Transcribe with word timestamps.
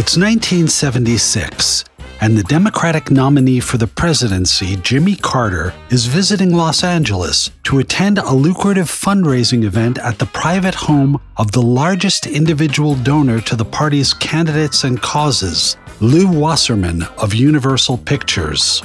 It's 0.00 0.16
1976, 0.16 1.84
and 2.20 2.38
the 2.38 2.44
Democratic 2.44 3.10
nominee 3.10 3.58
for 3.58 3.78
the 3.78 3.88
presidency, 3.88 4.76
Jimmy 4.76 5.16
Carter, 5.16 5.74
is 5.90 6.06
visiting 6.06 6.54
Los 6.54 6.84
Angeles 6.84 7.50
to 7.64 7.80
attend 7.80 8.18
a 8.18 8.32
lucrative 8.32 8.86
fundraising 8.86 9.64
event 9.64 9.98
at 9.98 10.20
the 10.20 10.26
private 10.26 10.76
home 10.76 11.20
of 11.36 11.50
the 11.50 11.62
largest 11.62 12.28
individual 12.28 12.94
donor 12.94 13.40
to 13.40 13.56
the 13.56 13.64
party's 13.64 14.14
candidates 14.14 14.84
and 14.84 15.02
causes, 15.02 15.76
Lew 16.00 16.28
Wasserman 16.30 17.02
of 17.20 17.34
Universal 17.34 17.98
Pictures. 17.98 18.84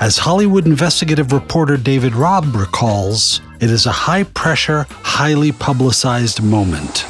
As 0.00 0.16
Hollywood 0.16 0.64
investigative 0.64 1.32
reporter 1.32 1.76
David 1.76 2.14
Robb 2.14 2.56
recalls, 2.56 3.42
it 3.60 3.68
is 3.68 3.84
a 3.84 3.92
high 3.92 4.22
pressure, 4.22 4.86
highly 5.02 5.52
publicized 5.52 6.42
moment. 6.42 7.04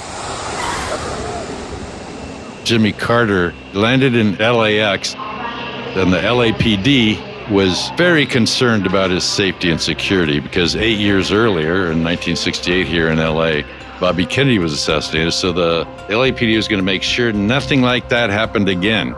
Jimmy 2.65 2.93
Carter 2.93 3.55
landed 3.75 4.15
in 4.15 4.37
LAX, 4.37 5.15
and 5.15 6.11
the 6.11 6.19
LAPD 6.19 7.51
was 7.51 7.91
very 7.99 8.25
concerned 8.25 8.87
about 8.87 9.11
his 9.11 9.23
safety 9.23 9.71
and 9.71 9.79
security 9.79 10.41
because 10.41 10.75
eight 10.75 10.99
years 10.99 11.31
earlier, 11.31 11.93
in 11.93 12.03
1968, 12.03 12.87
here 12.87 13.11
in 13.11 13.19
LA, 13.19 13.61
Bobby 14.01 14.25
Kennedy 14.25 14.59
was 14.59 14.73
assassinated. 14.73 15.35
So 15.35 15.53
the 15.53 15.85
LAPD 16.09 16.57
was 16.57 16.67
going 16.67 16.79
to 16.79 16.85
make 16.85 17.03
sure 17.03 17.33
nothing 17.33 17.83
like 17.83 18.09
that 18.09 18.31
happened 18.31 18.71
again. 18.71 19.15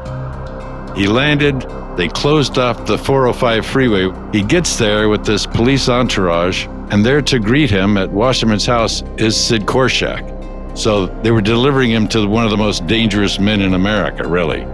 He 0.96 1.06
landed, 1.06 1.60
they 1.96 2.08
closed 2.08 2.58
off 2.58 2.86
the 2.86 2.98
405 2.98 3.64
freeway. 3.64 4.10
He 4.32 4.42
gets 4.42 4.76
there 4.76 5.08
with 5.08 5.24
this 5.24 5.46
police 5.46 5.88
entourage, 5.88 6.66
and 6.90 7.06
there 7.06 7.22
to 7.22 7.38
greet 7.38 7.70
him 7.70 7.96
at 7.96 8.10
Wasserman's 8.10 8.66
house 8.66 9.02
is 9.18 9.36
Sid 9.36 9.66
Korshak. 9.66 10.35
So 10.76 11.06
they 11.22 11.30
were 11.30 11.40
delivering 11.40 11.90
him 11.90 12.06
to 12.08 12.28
one 12.28 12.44
of 12.44 12.50
the 12.50 12.56
most 12.56 12.86
dangerous 12.86 13.40
men 13.40 13.62
in 13.62 13.74
America, 13.74 14.28
really. 14.28 14.66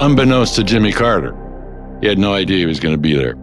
Unbeknownst 0.00 0.56
to 0.56 0.64
Jimmy 0.64 0.90
Carter. 0.90 1.36
He 2.00 2.06
had 2.06 2.18
no 2.18 2.32
idea 2.32 2.56
he 2.56 2.66
was 2.66 2.80
going 2.80 2.94
to 2.94 3.00
be 3.00 3.14
there. 3.14 3.36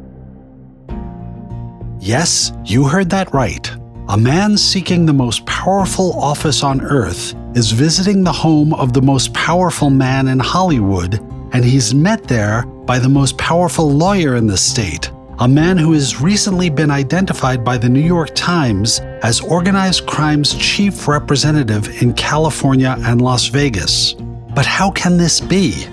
Yes, 1.99 2.51
you 2.65 2.85
heard 2.85 3.11
that 3.11 3.31
right. 3.33 3.69
A 4.09 4.17
man 4.17 4.57
seeking 4.57 5.05
the 5.05 5.13
most 5.13 5.45
powerful 5.45 6.13
office 6.13 6.63
on 6.63 6.81
earth 6.81 7.35
is 7.55 7.71
visiting 7.71 8.23
the 8.23 8.31
home 8.31 8.73
of 8.73 8.93
the 8.93 9.01
most 9.01 9.33
powerful 9.33 9.89
man 9.89 10.27
in 10.27 10.39
Hollywood, 10.39 11.19
and 11.53 11.63
he's 11.63 11.93
met 11.93 12.23
there 12.23 12.65
by 12.65 12.97
the 12.97 13.09
most 13.09 13.37
powerful 13.37 13.91
lawyer 13.91 14.35
in 14.35 14.47
the 14.47 14.57
state, 14.57 15.11
a 15.39 15.47
man 15.47 15.77
who 15.77 15.93
has 15.93 16.19
recently 16.19 16.67
been 16.67 16.89
identified 16.89 17.63
by 17.63 17.77
the 17.77 17.87
New 17.87 18.01
York 18.01 18.33
Times 18.33 18.99
as 19.21 19.39
organized 19.39 20.07
crime's 20.07 20.55
chief 20.55 21.07
representative 21.07 22.01
in 22.01 22.15
California 22.15 22.95
and 23.01 23.21
Las 23.21 23.45
Vegas. 23.45 24.13
But 24.55 24.65
how 24.65 24.89
can 24.89 25.15
this 25.15 25.39
be? 25.39 25.85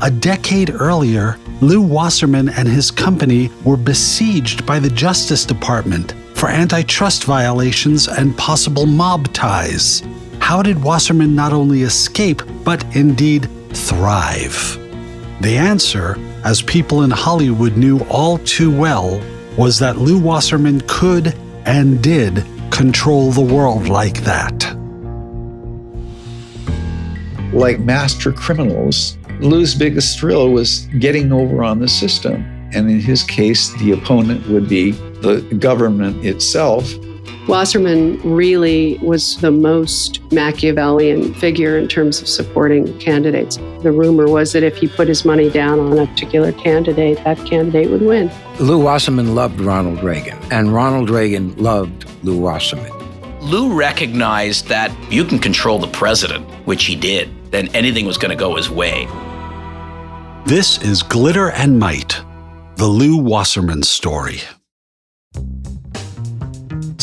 A 0.00 0.10
decade 0.10 0.70
earlier, 0.70 1.38
Lew 1.60 1.82
Wasserman 1.82 2.48
and 2.48 2.66
his 2.66 2.90
company 2.90 3.50
were 3.64 3.76
besieged 3.76 4.64
by 4.64 4.78
the 4.78 4.90
Justice 4.90 5.44
Department 5.44 6.14
for 6.34 6.48
antitrust 6.48 7.24
violations 7.24 8.08
and 8.08 8.36
possible 8.38 8.86
mob 8.86 9.30
ties. 9.34 10.02
How 10.38 10.62
did 10.62 10.82
Wasserman 10.82 11.34
not 11.34 11.52
only 11.52 11.82
escape, 11.82 12.42
but 12.64 12.82
indeed 12.96 13.50
thrive? 13.74 14.78
The 15.42 15.58
answer 15.58 16.16
as 16.46 16.62
people 16.62 17.02
in 17.02 17.10
Hollywood 17.10 17.76
knew 17.76 17.98
all 18.08 18.38
too 18.38 18.70
well, 18.70 19.20
was 19.58 19.80
that 19.80 19.98
Lew 19.98 20.16
Wasserman 20.16 20.80
could 20.86 21.34
and 21.64 22.00
did 22.00 22.44
control 22.70 23.32
the 23.32 23.40
world 23.40 23.88
like 23.88 24.22
that. 24.22 24.54
Like 27.52 27.80
master 27.80 28.30
criminals, 28.30 29.18
Lew's 29.40 29.74
biggest 29.74 30.20
thrill 30.20 30.50
was 30.50 30.86
getting 31.00 31.32
over 31.32 31.64
on 31.64 31.80
the 31.80 31.88
system. 31.88 32.44
And 32.72 32.88
in 32.88 33.00
his 33.00 33.24
case, 33.24 33.72
the 33.80 33.90
opponent 33.90 34.46
would 34.48 34.68
be 34.68 34.92
the 34.92 35.40
government 35.58 36.24
itself 36.24 36.94
Wasserman 37.48 38.20
really 38.24 38.98
was 38.98 39.36
the 39.36 39.52
most 39.52 40.20
Machiavellian 40.32 41.32
figure 41.34 41.78
in 41.78 41.86
terms 41.86 42.20
of 42.20 42.26
supporting 42.26 42.98
candidates. 42.98 43.56
The 43.82 43.92
rumor 43.92 44.28
was 44.28 44.52
that 44.52 44.64
if 44.64 44.76
he 44.76 44.88
put 44.88 45.06
his 45.06 45.24
money 45.24 45.48
down 45.48 45.78
on 45.78 45.96
a 45.96 46.06
particular 46.08 46.50
candidate, 46.50 47.22
that 47.22 47.38
candidate 47.46 47.88
would 47.90 48.02
win. 48.02 48.32
Lew 48.58 48.80
Wasserman 48.80 49.36
loved 49.36 49.60
Ronald 49.60 50.02
Reagan, 50.02 50.36
and 50.50 50.74
Ronald 50.74 51.08
Reagan 51.08 51.56
loved 51.56 52.06
Lew 52.24 52.36
Wasserman. 52.36 52.90
Lew 53.40 53.72
recognized 53.72 54.66
that 54.66 54.90
you 55.12 55.24
can 55.24 55.38
control 55.38 55.78
the 55.78 55.86
president, 55.86 56.44
which 56.66 56.86
he 56.86 56.96
did, 56.96 57.30
then 57.52 57.68
anything 57.76 58.06
was 58.06 58.18
going 58.18 58.36
to 58.36 58.36
go 58.36 58.56
his 58.56 58.68
way. 58.68 59.06
This 60.46 60.82
is 60.82 61.04
Glitter 61.04 61.52
and 61.52 61.78
Might, 61.78 62.20
the 62.74 62.88
Lew 62.88 63.16
Wasserman 63.18 63.84
story. 63.84 64.40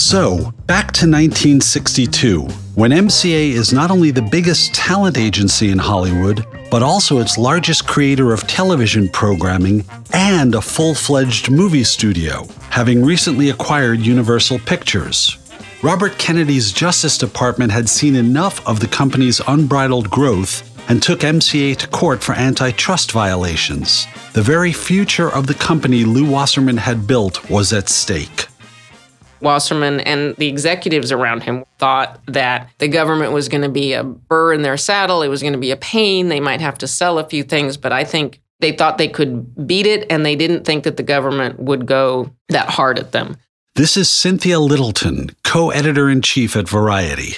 So, 0.03 0.52
back 0.68 0.91
to 1.00 1.08
1962, 1.08 2.41
when 2.75 2.91
MCA 2.91 3.52
is 3.52 3.72
not 3.72 3.90
only 3.90 4.12
the 4.12 4.22
biggest 4.22 4.75
talent 4.75 5.18
agency 5.18 5.72
in 5.72 5.78
Hollywood, 5.78 6.46
but 6.69 6.84
also 6.84 7.19
its 7.19 7.38
largest 7.38 7.88
creator 7.88 8.34
of 8.34 8.46
television 8.46 9.08
programming 9.08 9.86
and 10.12 10.56
a 10.56 10.62
full 10.62 10.94
fledged 10.94 11.50
movie 11.50 11.86
studio, 11.86 12.46
having 12.69 13.03
recently 13.03 13.50
acquired 13.50 14.02
Universal 14.02 14.59
Pictures. 14.59 15.38
Robert 15.81 16.18
Kennedy's 16.18 16.74
Justice 16.74 17.18
Department 17.18 17.72
had 17.72 17.88
seen 17.88 18.18
enough 18.18 18.66
of 18.68 18.81
the 18.81 18.88
company's 18.88 19.41
unbridled 19.47 20.09
growth 20.09 20.70
and 20.90 21.02
took 21.02 21.22
MCA 21.22 21.78
to 21.78 21.88
court 21.88 22.22
for 22.22 22.35
antitrust 22.35 23.14
violations. 23.14 24.06
The 24.34 24.41
very 24.41 24.74
future 24.74 25.31
of 25.31 25.47
the 25.47 25.53
company 25.53 26.03
Lew 26.03 26.30
Wasserman 26.30 26.78
had 26.78 27.08
built 27.08 27.50
was 27.50 27.72
at 27.72 27.88
stake. 27.88 28.47
Wasserman 29.44 30.00
and 30.00 30.36
the 30.38 30.48
executives 30.48 31.12
around 31.12 31.44
him 31.44 31.66
thought 31.78 32.20
that 32.28 32.70
the 32.80 32.88
government 32.88 33.34
was 33.34 33.50
going 33.50 33.64
to 33.64 33.70
be 33.70 33.94
a 33.94 34.04
burr 34.04 34.54
in 34.54 34.62
their 34.62 34.78
saddle. 34.78 35.22
It 35.22 35.28
was 35.28 35.42
going 35.42 35.54
to 35.54 35.59
be 35.59 35.72
a 35.72 35.78
pain. 35.78 36.30
They 36.30 36.40
might 36.40 36.62
have 36.62 36.78
to 36.80 36.88
sell 36.88 37.20
a 37.20 37.28
few 37.28 37.44
things, 37.44 37.78
but 37.78 37.92
I 37.92 38.03
think 38.03 38.42
they 38.59 38.72
thought 38.72 38.98
they 38.98 39.09
could 39.09 39.68
beat 39.68 39.86
it 39.86 40.08
and 40.09 40.26
they 40.26 40.36
didn't 40.36 40.64
think 40.64 40.86
that 40.86 40.98
the 40.98 41.03
government 41.03 41.59
would 41.59 41.86
go 41.86 42.32
that 42.50 42.70
hard 42.70 42.98
at 42.98 43.12
them. 43.12 43.38
This 43.76 43.98
is 43.98 44.09
Cynthia 44.09 44.59
Littleton, 44.59 45.32
co 45.44 45.72
editor 45.72 46.09
in 46.09 46.22
chief 46.22 46.56
at 46.56 46.70
Variety. 46.70 47.38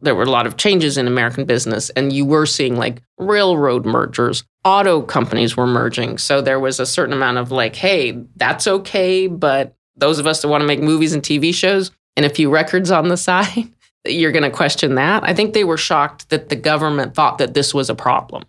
There 0.00 0.14
were 0.14 0.24
a 0.24 0.30
lot 0.30 0.46
of 0.46 0.56
changes 0.56 0.98
in 0.98 1.06
American 1.06 1.46
business, 1.46 1.90
and 1.90 2.12
you 2.12 2.26
were 2.26 2.44
seeing 2.44 2.76
like 2.76 3.02
railroad 3.18 3.86
mergers, 3.86 4.44
auto 4.64 5.00
companies 5.00 5.56
were 5.56 5.66
merging. 5.66 6.18
So 6.18 6.42
there 6.42 6.60
was 6.60 6.80
a 6.80 6.86
certain 6.86 7.14
amount 7.14 7.38
of 7.38 7.50
like, 7.50 7.76
hey, 7.76 8.24
that's 8.36 8.66
okay, 8.66 9.26
but 9.28 9.74
those 9.96 10.18
of 10.18 10.26
us 10.26 10.42
that 10.42 10.48
want 10.48 10.62
to 10.62 10.66
make 10.66 10.80
movies 10.80 11.12
and 11.12 11.22
TV 11.22 11.54
shows 11.54 11.90
and 12.16 12.26
a 12.26 12.30
few 12.30 12.50
records 12.50 12.90
on 12.90 13.08
the 13.08 13.16
side, 13.16 13.68
you're 14.06 14.32
going 14.32 14.44
to 14.44 14.50
question 14.50 14.94
that. 14.96 15.24
I 15.24 15.34
think 15.34 15.52
they 15.52 15.64
were 15.64 15.76
shocked 15.76 16.30
that 16.30 16.48
the 16.48 16.56
government 16.56 17.14
thought 17.14 17.38
that 17.38 17.54
this 17.54 17.74
was 17.74 17.90
a 17.90 17.94
problem. 17.94 18.44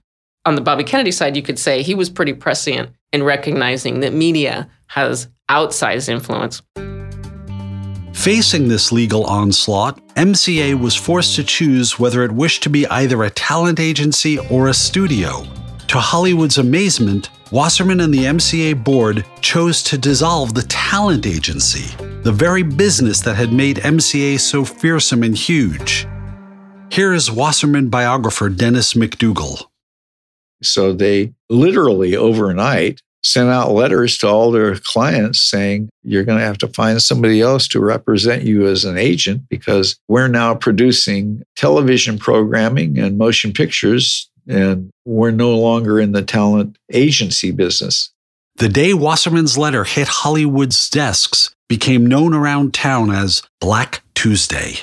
On 0.46 0.56
the 0.56 0.62
Bobby 0.62 0.84
Kennedy 0.84 1.12
side, 1.12 1.36
you 1.36 1.42
could 1.42 1.60
say 1.60 1.82
he 1.82 1.96
was 1.96 2.10
pretty 2.10 2.34
prescient 2.34 2.92
in 3.12 3.24
recognizing 3.24 4.00
that 4.00 4.14
media 4.14 4.70
has 4.88 5.28
outsized 5.50 6.10
influence. 6.10 6.62
Facing 8.14 8.68
this 8.68 8.92
legal 8.92 9.26
onslaught, 9.26 10.00
MCA 10.16 10.80
was 10.80 10.96
forced 10.96 11.36
to 11.36 11.44
choose 11.44 12.00
whether 12.00 12.24
it 12.24 12.32
wished 12.32 12.64
to 12.64 12.70
be 12.70 12.88
either 12.88 13.24
a 13.24 13.30
talent 13.30 13.80
agency 13.80 14.40
or 14.50 14.68
a 14.68 14.74
studio. 14.74 15.46
To 15.90 16.00
Hollywood's 16.00 16.58
amazement, 16.58 17.30
Wasserman 17.50 18.02
and 18.02 18.14
the 18.14 18.26
MCA 18.26 18.84
board 18.84 19.26
chose 19.40 19.82
to 19.84 19.98
dissolve 19.98 20.54
the 20.54 20.64
talent 20.64 21.26
agency, 21.26 21.96
the 22.24 22.32
very 22.32 22.62
business 22.62 23.22
that 23.22 23.38
had 23.38 23.54
made 23.54 23.78
MCA 23.78 24.38
so 24.38 24.66
fearsome 24.66 25.24
and 25.24 25.38
huge. 25.38 26.06
Here 26.92 27.14
is 27.14 27.32
Wasserman 27.32 27.88
biographer 27.88 28.50
Dennis 28.50 28.96
McDougal. 28.96 29.64
So 30.62 30.92
they 30.92 31.34
literally 31.50 32.18
overnight 32.18 33.02
sent 33.24 33.50
out 33.50 33.72
letters 33.72 34.18
to 34.18 34.28
all 34.28 34.52
their 34.52 34.76
clients 34.84 35.42
saying, 35.50 35.90
You're 36.04 36.26
going 36.26 36.40
to 36.40 36.46
have 36.46 36.58
to 36.60 36.68
find 36.68 37.02
somebody 37.02 37.40
else 37.40 37.70
to 37.70 37.80
represent 37.80 38.44
you 38.44 38.68
as 38.68 38.84
an 38.84 38.98
agent 38.98 39.44
because 39.50 39.98
we're 40.10 40.28
now 40.28 40.54
producing 40.54 41.44
television 41.56 42.18
programming 42.18 43.00
and 43.00 43.18
motion 43.18 43.54
pictures 43.54 44.30
and 44.48 44.90
we're 45.06 45.32
no 45.32 45.58
longer 45.58 46.00
in 46.00 46.12
the 46.12 46.22
talent 46.22 46.78
agency 46.92 47.52
business. 47.52 48.12
The 48.58 48.70
day 48.70 48.94
Wasserman's 48.94 49.58
letter 49.58 49.84
hit 49.84 50.08
Hollywood's 50.08 50.90
desks 50.90 51.54
became 51.70 52.06
known 52.06 52.34
around 52.34 52.74
town 52.74 53.12
as 53.12 53.44
Black 53.62 54.02
Tuesday. 54.16 54.78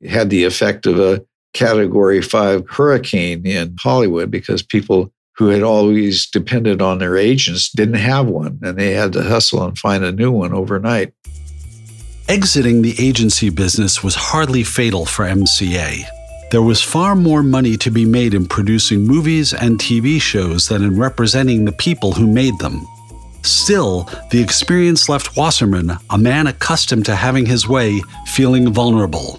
It 0.00 0.10
had 0.10 0.30
the 0.30 0.44
effect 0.44 0.86
of 0.86 0.98
a 0.98 1.24
category 1.52 2.22
five 2.22 2.68
hurricane 2.68 3.44
in 3.46 3.76
Hollywood 3.78 4.30
because 4.30 4.62
people 4.62 5.12
who 5.36 5.48
had 5.48 5.62
always 5.62 6.26
depended 6.26 6.80
on 6.82 6.98
their 6.98 7.16
agents 7.16 7.70
didn't 7.70 7.94
have 7.94 8.26
one 8.26 8.58
and 8.62 8.78
they 8.78 8.92
had 8.92 9.12
to 9.12 9.22
hustle 9.22 9.62
and 9.62 9.78
find 9.78 10.04
a 10.04 10.12
new 10.12 10.32
one 10.32 10.52
overnight. 10.52 11.12
Exiting 12.28 12.82
the 12.82 12.94
agency 12.98 13.48
business 13.48 14.02
was 14.02 14.14
hardly 14.14 14.62
fatal 14.62 15.06
for 15.06 15.24
MCA. 15.24 16.04
There 16.50 16.62
was 16.62 16.80
far 16.80 17.14
more 17.14 17.42
money 17.42 17.76
to 17.76 17.90
be 17.90 18.06
made 18.06 18.32
in 18.32 18.46
producing 18.46 19.06
movies 19.06 19.52
and 19.52 19.78
TV 19.78 20.18
shows 20.18 20.68
than 20.68 20.82
in 20.82 20.98
representing 20.98 21.66
the 21.66 21.72
people 21.72 22.12
who 22.12 22.26
made 22.26 22.58
them. 22.58 22.86
Still, 23.42 24.08
the 24.30 24.40
experience 24.40 25.10
left 25.10 25.36
Wasserman, 25.36 25.92
a 26.08 26.16
man 26.16 26.46
accustomed 26.46 27.04
to 27.04 27.16
having 27.16 27.44
his 27.44 27.68
way, 27.68 28.00
feeling 28.26 28.72
vulnerable. 28.72 29.38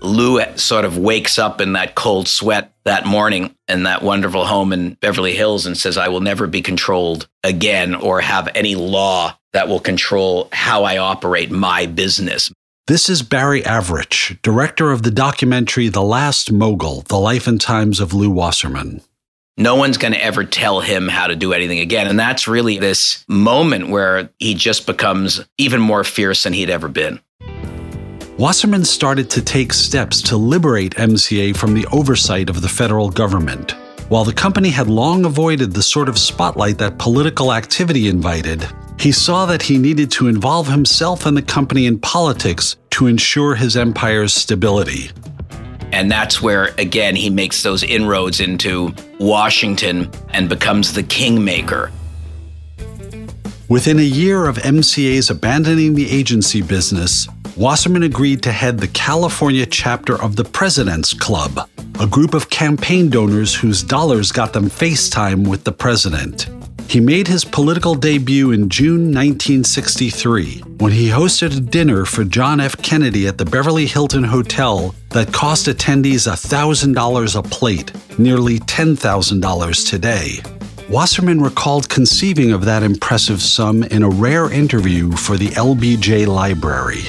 Lew 0.00 0.40
sort 0.56 0.86
of 0.86 0.96
wakes 0.96 1.38
up 1.38 1.60
in 1.60 1.74
that 1.74 1.94
cold 1.94 2.28
sweat 2.28 2.72
that 2.84 3.04
morning 3.04 3.54
in 3.68 3.82
that 3.82 4.02
wonderful 4.02 4.46
home 4.46 4.72
in 4.72 4.94
Beverly 4.94 5.34
Hills 5.34 5.66
and 5.66 5.76
says, 5.76 5.98
I 5.98 6.08
will 6.08 6.20
never 6.20 6.46
be 6.46 6.62
controlled 6.62 7.28
again 7.44 7.94
or 7.94 8.22
have 8.22 8.48
any 8.54 8.74
law 8.74 9.36
that 9.52 9.68
will 9.68 9.80
control 9.80 10.48
how 10.52 10.84
I 10.84 10.96
operate 10.96 11.50
my 11.50 11.84
business. 11.84 12.50
This 12.88 13.08
is 13.08 13.22
Barry 13.22 13.62
Avrich, 13.62 14.40
director 14.42 14.92
of 14.92 15.02
the 15.02 15.10
documentary 15.10 15.88
The 15.88 16.04
Last 16.04 16.52
Mogul 16.52 17.00
The 17.00 17.18
Life 17.18 17.48
and 17.48 17.60
Times 17.60 17.98
of 17.98 18.14
Lew 18.14 18.30
Wasserman. 18.30 19.00
No 19.56 19.74
one's 19.74 19.98
going 19.98 20.12
to 20.12 20.22
ever 20.22 20.44
tell 20.44 20.78
him 20.78 21.08
how 21.08 21.26
to 21.26 21.34
do 21.34 21.52
anything 21.52 21.80
again. 21.80 22.06
And 22.06 22.16
that's 22.16 22.46
really 22.46 22.78
this 22.78 23.24
moment 23.26 23.88
where 23.88 24.30
he 24.38 24.54
just 24.54 24.86
becomes 24.86 25.40
even 25.58 25.80
more 25.80 26.04
fierce 26.04 26.44
than 26.44 26.52
he'd 26.52 26.70
ever 26.70 26.86
been. 26.86 27.18
Wasserman 28.38 28.84
started 28.84 29.30
to 29.30 29.42
take 29.42 29.72
steps 29.72 30.22
to 30.22 30.36
liberate 30.36 30.94
MCA 30.94 31.56
from 31.56 31.74
the 31.74 31.88
oversight 31.90 32.48
of 32.48 32.62
the 32.62 32.68
federal 32.68 33.10
government. 33.10 33.72
While 34.10 34.22
the 34.22 34.32
company 34.32 34.68
had 34.68 34.86
long 34.86 35.24
avoided 35.24 35.72
the 35.72 35.82
sort 35.82 36.08
of 36.08 36.20
spotlight 36.20 36.78
that 36.78 36.98
political 36.98 37.52
activity 37.52 38.06
invited, 38.06 38.64
he 38.98 39.12
saw 39.12 39.46
that 39.46 39.62
he 39.62 39.78
needed 39.78 40.10
to 40.12 40.28
involve 40.28 40.68
himself 40.68 41.26
and 41.26 41.36
the 41.36 41.42
company 41.42 41.86
in 41.86 41.98
politics 41.98 42.76
to 42.90 43.06
ensure 43.06 43.54
his 43.54 43.76
empire's 43.76 44.32
stability. 44.32 45.10
And 45.92 46.10
that's 46.10 46.42
where, 46.42 46.74
again, 46.78 47.14
he 47.14 47.30
makes 47.30 47.62
those 47.62 47.82
inroads 47.82 48.40
into 48.40 48.92
Washington 49.20 50.10
and 50.30 50.48
becomes 50.48 50.92
the 50.92 51.02
kingmaker. 51.02 51.92
Within 53.68 53.98
a 53.98 54.02
year 54.02 54.46
of 54.46 54.56
MCA's 54.58 55.30
abandoning 55.30 55.94
the 55.94 56.10
agency 56.10 56.62
business, 56.62 57.28
Wasserman 57.56 58.02
agreed 58.02 58.42
to 58.42 58.52
head 58.52 58.78
the 58.78 58.88
California 58.88 59.66
chapter 59.66 60.20
of 60.20 60.36
the 60.36 60.44
President's 60.44 61.14
Club, 61.14 61.68
a 61.98 62.06
group 62.06 62.34
of 62.34 62.50
campaign 62.50 63.08
donors 63.08 63.54
whose 63.54 63.82
dollars 63.82 64.30
got 64.30 64.52
them 64.52 64.66
FaceTime 64.66 65.48
with 65.48 65.64
the 65.64 65.72
president. 65.72 66.48
He 66.88 67.00
made 67.00 67.26
his 67.26 67.44
political 67.44 67.96
debut 67.96 68.52
in 68.52 68.68
June 68.68 69.12
1963 69.12 70.60
when 70.78 70.92
he 70.92 71.08
hosted 71.08 71.56
a 71.56 71.60
dinner 71.60 72.04
for 72.04 72.22
John 72.22 72.60
F. 72.60 72.80
Kennedy 72.80 73.26
at 73.26 73.38
the 73.38 73.44
Beverly 73.44 73.86
Hilton 73.86 74.22
Hotel 74.22 74.94
that 75.10 75.32
cost 75.32 75.66
attendees 75.66 76.28
$1,000 76.28 77.36
a 77.36 77.42
plate, 77.42 77.90
nearly 78.18 78.60
$10,000 78.60 79.90
today. 79.90 80.38
Wasserman 80.88 81.40
recalled 81.40 81.88
conceiving 81.88 82.52
of 82.52 82.64
that 82.64 82.84
impressive 82.84 83.42
sum 83.42 83.82
in 83.82 84.04
a 84.04 84.08
rare 84.08 84.52
interview 84.52 85.10
for 85.10 85.36
the 85.36 85.48
LBJ 85.48 86.28
Library. 86.28 87.02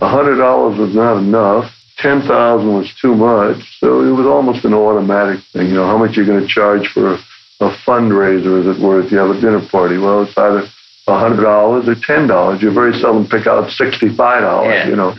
$100 0.00 0.78
was 0.78 0.94
not 0.94 1.18
enough. 1.18 1.72
10000 2.02 2.74
was 2.74 2.92
too 3.00 3.14
much. 3.14 3.78
So 3.78 4.02
it 4.02 4.10
was 4.10 4.26
almost 4.26 4.64
an 4.64 4.74
automatic 4.74 5.40
thing. 5.52 5.68
You 5.68 5.74
know, 5.74 5.86
how 5.86 5.96
much 5.96 6.16
you're 6.16 6.26
going 6.26 6.42
to 6.42 6.48
charge 6.48 6.88
for 6.88 7.16
a, 7.60 7.66
a 7.66 7.70
fundraiser, 7.86 8.60
as 8.60 8.66
it 8.76 8.82
were, 8.82 9.00
if 9.00 9.10
you 9.10 9.16
have 9.18 9.30
a 9.30 9.40
dinner 9.40 9.66
party? 9.68 9.98
Well, 9.98 10.22
it's 10.22 10.36
either 10.36 10.68
$100 11.08 11.86
or 11.86 11.94
$10. 11.94 12.62
You 12.62 12.70
very 12.70 12.98
seldom 13.00 13.26
pick 13.26 13.46
out 13.46 13.70
$65, 13.70 14.64
yeah. 14.64 14.88
you 14.88 14.96
know. 14.96 15.14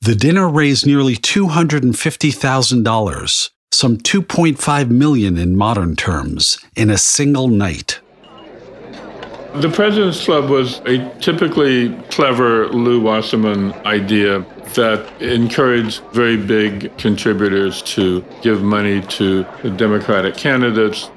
The 0.00 0.14
dinner 0.14 0.48
raised 0.48 0.86
nearly 0.86 1.16
$250,000, 1.16 3.50
some 3.72 3.96
2.5 3.96 4.90
million 4.90 5.38
in 5.38 5.56
modern 5.56 5.96
terms, 5.96 6.58
in 6.76 6.90
a 6.90 6.98
single 6.98 7.48
night. 7.48 8.00
The 9.54 9.70
President's 9.70 10.24
Club 10.24 10.50
was 10.50 10.80
a 10.80 11.08
typically 11.20 11.96
clever 12.10 12.68
Lew 12.70 13.00
Wasserman 13.00 13.72
idea 13.86 14.44
that 14.74 15.22
encouraged 15.22 16.02
very 16.12 16.36
big 16.36 16.96
contributors 16.98 17.80
to 17.82 18.24
give 18.42 18.62
money 18.62 19.00
to 19.02 19.46
the 19.62 19.70
Democratic 19.70 20.36
candidates. 20.36 21.08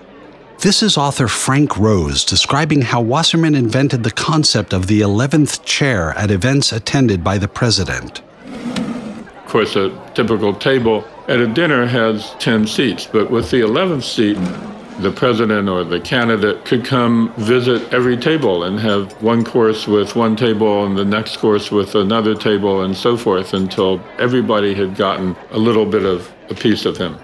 This 0.61 0.81
is 0.81 0.97
author 0.97 1.27
Frank 1.27 1.77
Rose 1.77 2.25
describing 2.25 2.81
how 2.81 2.99
Wasserman 2.99 3.53
invented 3.53 4.03
the 4.03 4.09
concept 4.09 4.73
of 4.73 4.87
the 4.87 5.01
11th 5.01 5.63
chair 5.63 6.13
at 6.17 6.31
events 6.31 6.71
attended 6.71 7.23
by 7.23 7.37
the 7.37 7.47
president. 7.47 8.23
Of 8.47 9.45
course, 9.45 9.75
a 9.75 9.91
typical 10.15 10.55
table 10.55 11.05
at 11.27 11.39
a 11.39 11.45
dinner 11.45 11.85
has 11.85 12.33
10 12.39 12.65
seats, 12.65 13.05
but 13.05 13.29
with 13.29 13.51
the 13.51 13.61
11th 13.61 14.01
seat, 14.01 14.37
the 14.99 15.11
president 15.11 15.69
or 15.69 15.83
the 15.83 15.99
candidate 15.99 16.65
could 16.65 16.83
come 16.83 17.31
visit 17.37 17.93
every 17.93 18.17
table 18.17 18.63
and 18.63 18.79
have 18.79 19.13
one 19.21 19.45
course 19.45 19.85
with 19.87 20.15
one 20.15 20.35
table 20.35 20.87
and 20.87 20.97
the 20.97 21.05
next 21.05 21.37
course 21.37 21.69
with 21.69 21.93
another 21.93 22.33
table 22.33 22.81
and 22.81 22.97
so 22.97 23.15
forth 23.15 23.53
until 23.53 24.01
everybody 24.17 24.73
had 24.73 24.95
gotten 24.95 25.35
a 25.51 25.59
little 25.59 25.85
bit 25.85 26.03
of 26.03 26.33
a 26.49 26.55
piece 26.55 26.85
of 26.85 26.97
him. 26.97 27.15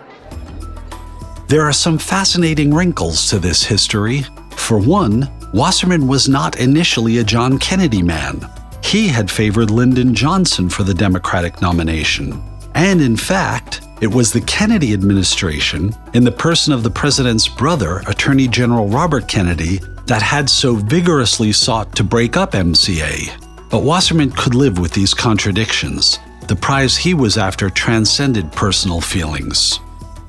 There 1.54 1.62
are 1.62 1.72
some 1.72 2.00
fascinating 2.00 2.74
wrinkles 2.74 3.30
to 3.30 3.38
this 3.38 3.62
history. 3.62 4.26
For 4.56 4.80
one, 4.80 5.32
Wasserman 5.54 6.08
was 6.08 6.28
not 6.28 6.60
initially 6.60 7.20
a 7.20 7.24
John 7.24 7.60
Kennedy 7.60 8.02
man. 8.02 8.50
He 8.84 9.08
had 9.08 9.30
favored 9.30 9.70
Lyndon 9.70 10.16
Johnson 10.16 10.68
for 10.68 10.82
the 10.82 10.96
Democratic 10.96 11.62
nomination. 11.62 12.42
And 12.74 13.02
in 13.02 13.16
fact, 13.16 13.82
it 14.02 14.08
was 14.08 14.34
the 14.34 14.42
Kennedy 14.42 14.94
administration, 14.94 15.94
in 16.16 16.24
the 16.24 16.32
person 16.32 16.74
of 16.74 16.82
the 16.82 16.90
president's 16.90 17.48
brother, 17.48 18.02
Attorney 18.08 18.48
General 18.48 18.88
Robert 18.88 19.28
Kennedy, 19.28 19.80
that 20.08 20.24
had 20.24 20.50
so 20.50 20.74
vigorously 20.74 21.52
sought 21.52 21.96
to 21.96 22.04
break 22.04 22.36
up 22.36 22.54
MCA. 22.54 23.30
But 23.70 23.84
Wasserman 23.84 24.32
could 24.32 24.56
live 24.56 24.80
with 24.80 24.94
these 24.94 25.14
contradictions. 25.14 26.18
The 26.48 26.56
prize 26.56 26.98
he 26.98 27.14
was 27.14 27.38
after 27.38 27.70
transcended 27.70 28.52
personal 28.54 29.02
feelings. 29.02 29.80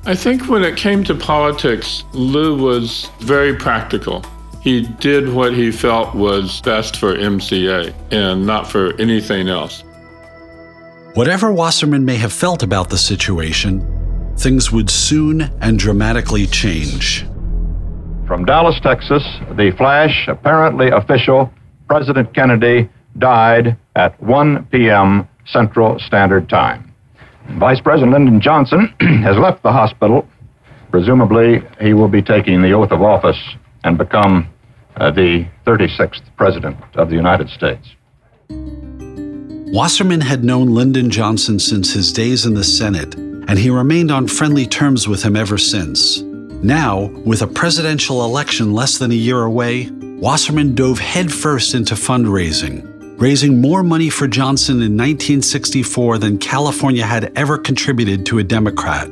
I 0.07 0.13
think 0.13 0.47
when 0.47 0.63
it 0.63 0.77
came 0.77 1.03
to 1.05 1.15
politics, 1.15 2.03
Lew 2.13 2.55
was 2.55 3.09
very 3.21 3.55
practical. 3.55 4.23
He 4.61 4.81
did 4.99 5.33
what 5.33 5.53
he 5.53 5.71
felt 5.71 6.13
was 6.13 6.61
best 6.61 6.97
for 6.97 7.15
MCA 7.15 7.91
and 8.11 8.45
not 8.45 8.69
for 8.69 8.93
anything 9.01 9.47
else. 9.47 9.83
Whatever 11.15 11.51
Wasserman 11.51 12.05
may 12.05 12.17
have 12.17 12.31
felt 12.31 12.61
about 12.61 12.91
the 12.91 12.99
situation, 12.99 13.81
things 14.37 14.71
would 14.71 14.91
soon 14.91 15.41
and 15.61 15.79
dramatically 15.79 16.45
change. 16.45 17.25
From 18.27 18.45
Dallas, 18.45 18.79
Texas, 18.81 19.23
the 19.53 19.73
flash, 19.75 20.27
apparently 20.27 20.89
official, 20.89 21.51
President 21.87 22.31
Kennedy 22.35 22.87
died 23.17 23.75
at 23.95 24.21
1 24.21 24.65
p.m. 24.71 25.27
Central 25.47 25.97
Standard 25.99 26.47
Time. 26.47 26.84
Vice 27.51 27.79
President 27.79 28.11
Lyndon 28.11 28.41
Johnson 28.41 28.93
has 28.99 29.37
left 29.37 29.63
the 29.63 29.71
hospital. 29.71 30.27
Presumably, 30.91 31.61
he 31.79 31.93
will 31.93 32.07
be 32.07 32.21
taking 32.21 32.61
the 32.61 32.71
oath 32.73 32.91
of 32.91 33.01
office 33.01 33.39
and 33.83 33.97
become 33.97 34.47
uh, 34.97 35.11
the 35.11 35.47
36th 35.65 36.21
President 36.37 36.77
of 36.95 37.09
the 37.09 37.15
United 37.15 37.49
States. 37.49 37.87
Wasserman 38.49 40.21
had 40.21 40.43
known 40.43 40.73
Lyndon 40.73 41.09
Johnson 41.09 41.59
since 41.59 41.93
his 41.93 42.13
days 42.13 42.45
in 42.45 42.53
the 42.53 42.63
Senate, 42.63 43.15
and 43.15 43.59
he 43.59 43.69
remained 43.69 44.11
on 44.11 44.27
friendly 44.27 44.65
terms 44.65 45.07
with 45.07 45.23
him 45.23 45.35
ever 45.35 45.57
since. 45.57 46.21
Now, 46.21 47.07
with 47.25 47.41
a 47.41 47.47
presidential 47.47 48.23
election 48.23 48.73
less 48.73 48.97
than 48.97 49.11
a 49.11 49.15
year 49.15 49.43
away, 49.43 49.89
Wasserman 49.91 50.75
dove 50.75 50.99
headfirst 50.99 51.75
into 51.75 51.95
fundraising, 51.95 52.94
raising 53.17 53.61
more 53.61 53.81
money 53.81 54.09
for 54.09 54.27
Johnson 54.27 54.75
in 54.75 54.97
1964 54.97 56.17
than 56.17 56.37
California 56.37 57.05
had 57.05 57.31
ever 57.37 57.57
contributed 57.57 58.25
to 58.25 58.39
a 58.39 58.43
Democrat. 58.43 59.09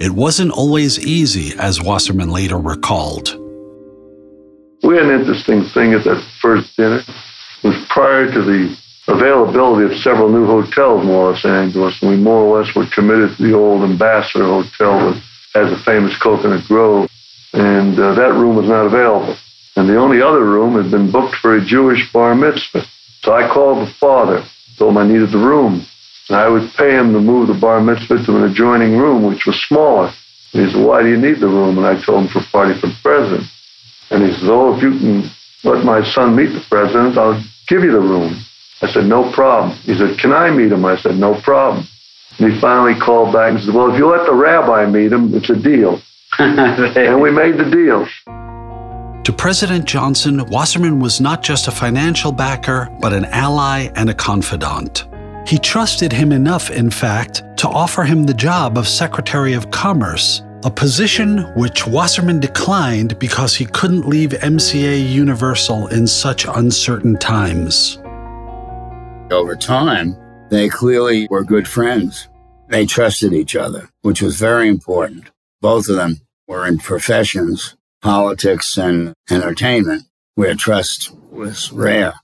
It 0.00 0.10
wasn't 0.10 0.52
always 0.52 0.98
easy, 0.98 1.56
as 1.58 1.80
Wasserman 1.80 2.30
later 2.30 2.58
recalled. 2.58 3.38
We 4.82 4.96
had 4.96 5.06
an 5.06 5.20
interesting 5.20 5.64
thing 5.74 5.92
at 5.92 6.04
that 6.04 6.24
first 6.40 6.76
dinner. 6.76 7.02
It 7.62 7.68
was 7.68 7.86
prior 7.88 8.32
to 8.32 8.42
the 8.42 8.76
availability 9.06 9.92
of 9.92 10.00
several 10.00 10.28
new 10.28 10.46
hotels 10.46 11.02
in 11.02 11.08
Los 11.10 11.44
Angeles, 11.44 12.00
and 12.02 12.10
we 12.10 12.16
more 12.16 12.42
or 12.42 12.58
less 12.58 12.74
were 12.74 12.86
committed 12.86 13.36
to 13.36 13.42
the 13.42 13.52
old 13.52 13.82
Ambassador 13.82 14.44
Hotel 14.44 15.12
that 15.12 15.22
has 15.54 15.72
a 15.72 15.84
famous 15.84 16.16
Cocoanut 16.18 16.66
Grove, 16.66 17.08
and 17.52 17.98
uh, 17.98 18.14
that 18.14 18.32
room 18.32 18.56
was 18.56 18.66
not 18.66 18.86
available. 18.86 19.36
And 19.76 19.88
the 19.88 19.96
only 19.96 20.20
other 20.20 20.44
room 20.44 20.82
had 20.82 20.90
been 20.90 21.10
booked 21.10 21.36
for 21.36 21.56
a 21.56 21.64
Jewish 21.64 22.12
bar 22.12 22.34
mitzvah. 22.34 22.84
So 23.22 23.32
I 23.32 23.52
called 23.52 23.86
the 23.86 23.92
father, 24.00 24.44
told 24.78 24.92
him 24.92 24.98
I 24.98 25.06
needed 25.06 25.30
the 25.30 25.38
room. 25.38 25.86
And 26.28 26.36
I 26.38 26.48
would 26.48 26.70
pay 26.76 26.92
him 26.92 27.12
to 27.12 27.20
move 27.20 27.48
the 27.48 27.58
bar 27.58 27.80
mitzvah 27.80 28.24
to 28.24 28.36
an 28.36 28.50
adjoining 28.50 28.96
room, 28.96 29.26
which 29.26 29.46
was 29.46 29.60
smaller. 29.68 30.12
And 30.52 30.66
he 30.66 30.72
said, 30.72 30.84
Why 30.84 31.02
do 31.02 31.08
you 31.08 31.16
need 31.16 31.40
the 31.40 31.48
room? 31.48 31.78
And 31.78 31.86
I 31.86 32.00
told 32.04 32.24
him 32.24 32.28
for 32.28 32.40
a 32.40 32.50
party 32.50 32.78
for 32.80 32.86
the 32.88 32.98
president. 33.02 33.44
And 34.10 34.22
he 34.22 34.32
says, 34.32 34.48
Oh, 34.48 34.76
if 34.76 34.82
you 34.82 34.90
can 34.98 35.30
let 35.64 35.84
my 35.84 36.02
son 36.02 36.36
meet 36.36 36.52
the 36.52 36.64
president, 36.68 37.18
I'll 37.18 37.42
give 37.68 37.82
you 37.82 37.92
the 37.92 38.00
room. 38.00 38.44
I 38.82 38.90
said, 38.90 39.04
no 39.04 39.30
problem. 39.32 39.78
He 39.86 39.94
said, 39.94 40.18
can 40.18 40.32
I 40.32 40.50
meet 40.50 40.72
him? 40.72 40.84
I 40.84 40.96
said, 40.96 41.14
no 41.14 41.40
problem. 41.42 41.86
And 42.38 42.52
he 42.52 42.60
finally 42.60 42.98
called 42.98 43.32
back 43.32 43.52
and 43.52 43.60
said, 43.60 43.74
Well, 43.74 43.92
if 43.92 43.98
you 43.98 44.08
let 44.08 44.26
the 44.26 44.34
rabbi 44.34 44.86
meet 44.86 45.12
him, 45.12 45.34
it's 45.34 45.50
a 45.50 45.56
deal. 45.56 46.00
and 46.38 47.20
we 47.20 47.30
made 47.30 47.58
the 47.58 47.68
deal. 47.70 48.06
To 49.24 49.32
President 49.32 49.84
Johnson, 49.84 50.44
Wasserman 50.46 50.98
was 50.98 51.20
not 51.20 51.44
just 51.44 51.68
a 51.68 51.70
financial 51.70 52.32
backer, 52.32 52.88
but 53.00 53.12
an 53.12 53.24
ally 53.26 53.88
and 53.94 54.10
a 54.10 54.14
confidant. 54.14 55.06
He 55.46 55.58
trusted 55.58 56.12
him 56.12 56.32
enough, 56.32 56.70
in 56.70 56.90
fact, 56.90 57.44
to 57.58 57.68
offer 57.68 58.02
him 58.02 58.24
the 58.24 58.34
job 58.34 58.76
of 58.76 58.88
Secretary 58.88 59.52
of 59.52 59.70
Commerce, 59.70 60.42
a 60.64 60.70
position 60.70 61.38
which 61.54 61.86
Wasserman 61.86 62.40
declined 62.40 63.16
because 63.20 63.54
he 63.54 63.64
couldn't 63.64 64.08
leave 64.08 64.30
MCA 64.30 65.08
Universal 65.08 65.86
in 65.88 66.08
such 66.08 66.44
uncertain 66.44 67.16
times. 67.16 67.98
Over 69.30 69.54
time, 69.54 70.16
they 70.50 70.68
clearly 70.68 71.28
were 71.30 71.44
good 71.44 71.68
friends. 71.68 72.28
They 72.70 72.86
trusted 72.86 73.32
each 73.32 73.54
other, 73.54 73.88
which 74.00 74.20
was 74.20 74.34
very 74.34 74.68
important. 74.68 75.30
Both 75.60 75.88
of 75.88 75.94
them 75.94 76.20
were 76.48 76.66
in 76.66 76.78
professions, 76.78 77.76
politics 78.02 78.76
and 78.76 79.14
entertainment, 79.30 80.02
where 80.34 80.54
trust 80.54 81.12
was 81.30 81.72
rare. 81.72 82.14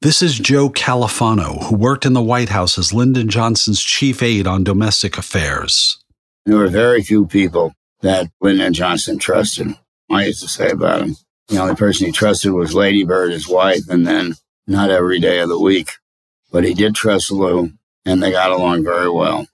This 0.00 0.22
is 0.22 0.38
Joe 0.38 0.68
Califano, 0.68 1.62
who 1.64 1.76
worked 1.76 2.04
in 2.04 2.12
the 2.12 2.22
White 2.22 2.50
House 2.50 2.76
as 2.76 2.92
Lyndon 2.92 3.28
Johnson's 3.28 3.82
chief 3.82 4.22
aide 4.22 4.46
on 4.46 4.64
domestic 4.64 5.16
affairs. 5.16 5.98
There 6.44 6.58
were 6.58 6.68
very 6.68 7.02
few 7.02 7.26
people 7.26 7.72
that 8.02 8.28
Lyndon 8.40 8.74
Johnson 8.74 9.18
trusted. 9.18 9.68
I 10.10 10.26
used 10.26 10.42
to 10.42 10.48
say 10.48 10.70
about 10.70 11.02
him. 11.02 11.16
The 11.48 11.58
only 11.58 11.74
person 11.74 12.06
he 12.06 12.12
trusted 12.12 12.52
was 12.52 12.74
Lady 12.74 13.04
Bird, 13.04 13.32
his 13.32 13.48
wife, 13.48 13.88
and 13.88 14.06
then 14.06 14.34
not 14.66 14.90
every 14.90 15.20
day 15.20 15.38
of 15.40 15.48
the 15.48 15.58
week. 15.58 15.92
But 16.52 16.64
he 16.64 16.74
did 16.74 16.94
trust 16.94 17.30
Lew, 17.30 17.72
and 18.04 18.22
they 18.22 18.30
got 18.30 18.50
along 18.50 18.84
very 18.84 19.10
well. 19.10 19.46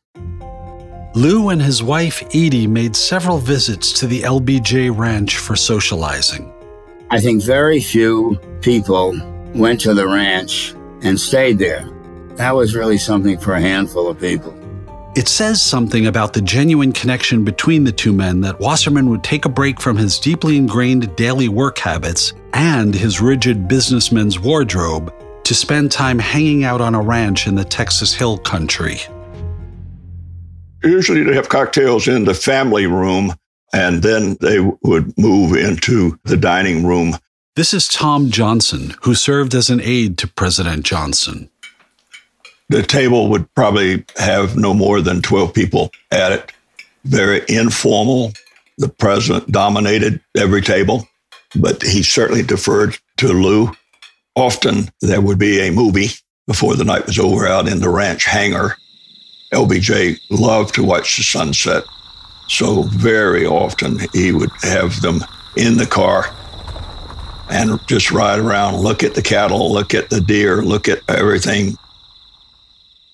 Lew 1.14 1.48
and 1.48 1.60
his 1.60 1.82
wife 1.82 2.22
Edie 2.32 2.68
made 2.68 2.94
several 2.94 3.38
visits 3.38 3.92
to 3.94 4.06
the 4.06 4.22
LBJ 4.22 4.96
ranch 4.96 5.38
for 5.38 5.56
socializing. 5.56 6.52
I 7.10 7.20
think 7.20 7.42
very 7.42 7.80
few 7.80 8.38
people 8.60 9.18
went 9.52 9.80
to 9.80 9.92
the 9.92 10.06
ranch 10.06 10.72
and 11.02 11.18
stayed 11.18 11.58
there. 11.58 11.90
That 12.36 12.54
was 12.54 12.76
really 12.76 12.96
something 12.96 13.38
for 13.38 13.54
a 13.54 13.60
handful 13.60 14.08
of 14.08 14.20
people. 14.20 14.54
It 15.16 15.26
says 15.26 15.60
something 15.60 16.06
about 16.06 16.32
the 16.32 16.42
genuine 16.42 16.92
connection 16.92 17.42
between 17.42 17.82
the 17.82 17.90
two 17.90 18.12
men 18.12 18.40
that 18.42 18.60
Wasserman 18.60 19.10
would 19.10 19.24
take 19.24 19.44
a 19.44 19.48
break 19.48 19.80
from 19.80 19.96
his 19.96 20.20
deeply 20.20 20.56
ingrained 20.56 21.16
daily 21.16 21.48
work 21.48 21.78
habits 21.78 22.34
and 22.52 22.94
his 22.94 23.20
rigid 23.20 23.66
businessman's 23.66 24.38
wardrobe 24.38 25.12
to 25.42 25.54
spend 25.56 25.90
time 25.90 26.20
hanging 26.20 26.62
out 26.62 26.80
on 26.80 26.94
a 26.94 27.02
ranch 27.02 27.48
in 27.48 27.56
the 27.56 27.64
Texas 27.64 28.14
Hill 28.14 28.38
Country. 28.38 29.00
Usually 30.82 31.22
they 31.22 31.34
have 31.34 31.48
cocktails 31.48 32.08
in 32.08 32.24
the 32.24 32.34
family 32.34 32.86
room, 32.86 33.34
and 33.72 34.02
then 34.02 34.36
they 34.40 34.60
would 34.82 35.16
move 35.18 35.56
into 35.56 36.18
the 36.24 36.36
dining 36.36 36.84
room 36.86 37.14
this 37.56 37.74
is 37.74 37.88
Tom 37.88 38.30
Johnson, 38.30 38.94
who 39.02 39.14
served 39.14 39.54
as 39.54 39.70
an 39.70 39.80
aide 39.82 40.16
to 40.18 40.28
President 40.28 40.84
Johnson. 40.84 41.50
The 42.68 42.82
table 42.82 43.28
would 43.28 43.52
probably 43.54 44.04
have 44.16 44.56
no 44.56 44.72
more 44.72 45.00
than 45.00 45.20
12 45.20 45.52
people 45.52 45.90
at 46.12 46.30
it. 46.30 46.52
Very 47.04 47.42
informal. 47.48 48.32
The 48.78 48.88
president 48.88 49.50
dominated 49.50 50.20
every 50.36 50.62
table, 50.62 51.08
but 51.56 51.82
he 51.82 52.04
certainly 52.04 52.42
deferred 52.42 52.96
to 53.16 53.28
Lew. 53.28 53.72
Often 54.36 54.90
there 55.00 55.20
would 55.20 55.38
be 55.38 55.60
a 55.60 55.72
movie 55.72 56.10
before 56.46 56.76
the 56.76 56.84
night 56.84 57.04
was 57.04 57.18
over 57.18 57.46
out 57.46 57.68
in 57.68 57.80
the 57.80 57.90
ranch 57.90 58.24
hangar. 58.24 58.76
LBJ 59.52 60.20
loved 60.30 60.74
to 60.74 60.84
watch 60.84 61.16
the 61.16 61.22
sunset. 61.22 61.84
So 62.48 62.82
very 62.82 63.46
often 63.46 63.98
he 64.12 64.32
would 64.32 64.50
have 64.62 65.00
them 65.02 65.24
in 65.56 65.76
the 65.76 65.86
car 65.86 66.34
and 67.50 67.80
just 67.86 68.10
ride 68.10 68.38
around, 68.38 68.76
look 68.76 69.02
at 69.02 69.14
the 69.14 69.22
cattle, 69.22 69.72
look 69.72 69.92
at 69.94 70.10
the 70.10 70.20
deer, 70.20 70.62
look 70.62 70.88
at 70.88 71.02
everything. 71.08 71.76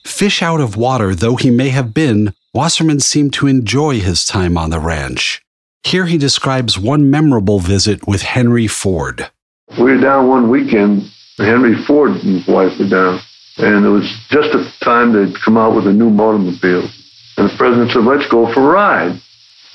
Fish 0.04 0.42
out 0.42 0.60
of 0.60 0.76
water 0.76 1.14
though 1.14 1.36
he 1.36 1.50
may 1.50 1.70
have 1.70 1.92
been, 1.92 2.34
Wasserman 2.54 3.00
seemed 3.00 3.32
to 3.34 3.46
enjoy 3.46 4.00
his 4.00 4.24
time 4.24 4.56
on 4.56 4.70
the 4.70 4.80
ranch. 4.80 5.42
Here 5.82 6.06
he 6.06 6.18
describes 6.18 6.78
one 6.78 7.10
memorable 7.10 7.60
visit 7.60 8.06
with 8.06 8.22
Henry 8.22 8.66
Ford. 8.66 9.30
We 9.78 9.84
were 9.84 9.98
down 9.98 10.28
one 10.28 10.48
weekend. 10.48 11.10
Henry 11.38 11.76
Ford 11.84 12.12
and 12.12 12.40
his 12.40 12.46
wife 12.48 12.78
were 12.78 12.88
down, 12.88 13.20
and 13.58 13.84
it 13.84 13.88
was 13.88 14.04
just 14.28 14.54
at 14.54 14.64
the 14.64 14.72
time 14.84 15.12
they'd 15.12 15.36
come 15.44 15.56
out 15.56 15.74
with 15.74 15.86
a 15.86 15.92
new 15.92 16.10
automobile. 16.20 16.88
And 17.36 17.50
the 17.50 17.56
president 17.56 17.90
said, 17.90 18.04
Let's 18.04 18.28
go 18.30 18.52
for 18.52 18.60
a 18.60 18.72
ride 18.72 19.20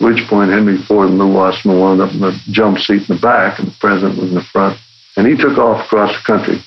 which 0.01 0.27
point 0.27 0.49
Henry 0.49 0.81
Ford 0.87 1.09
and 1.09 1.19
Lew 1.19 1.31
Wasserman 1.31 1.79
wound 1.79 2.01
up 2.01 2.11
in 2.11 2.21
the 2.21 2.33
jump 2.49 2.79
seat 2.79 3.07
in 3.07 3.15
the 3.15 3.21
back, 3.21 3.59
and 3.59 3.67
the 3.67 3.77
president 3.79 4.17
was 4.19 4.29
in 4.29 4.35
the 4.35 4.49
front. 4.51 4.79
And 5.15 5.27
he 5.27 5.37
took 5.37 5.59
off 5.59 5.85
across 5.85 6.11
the 6.17 6.25
country. 6.25 6.57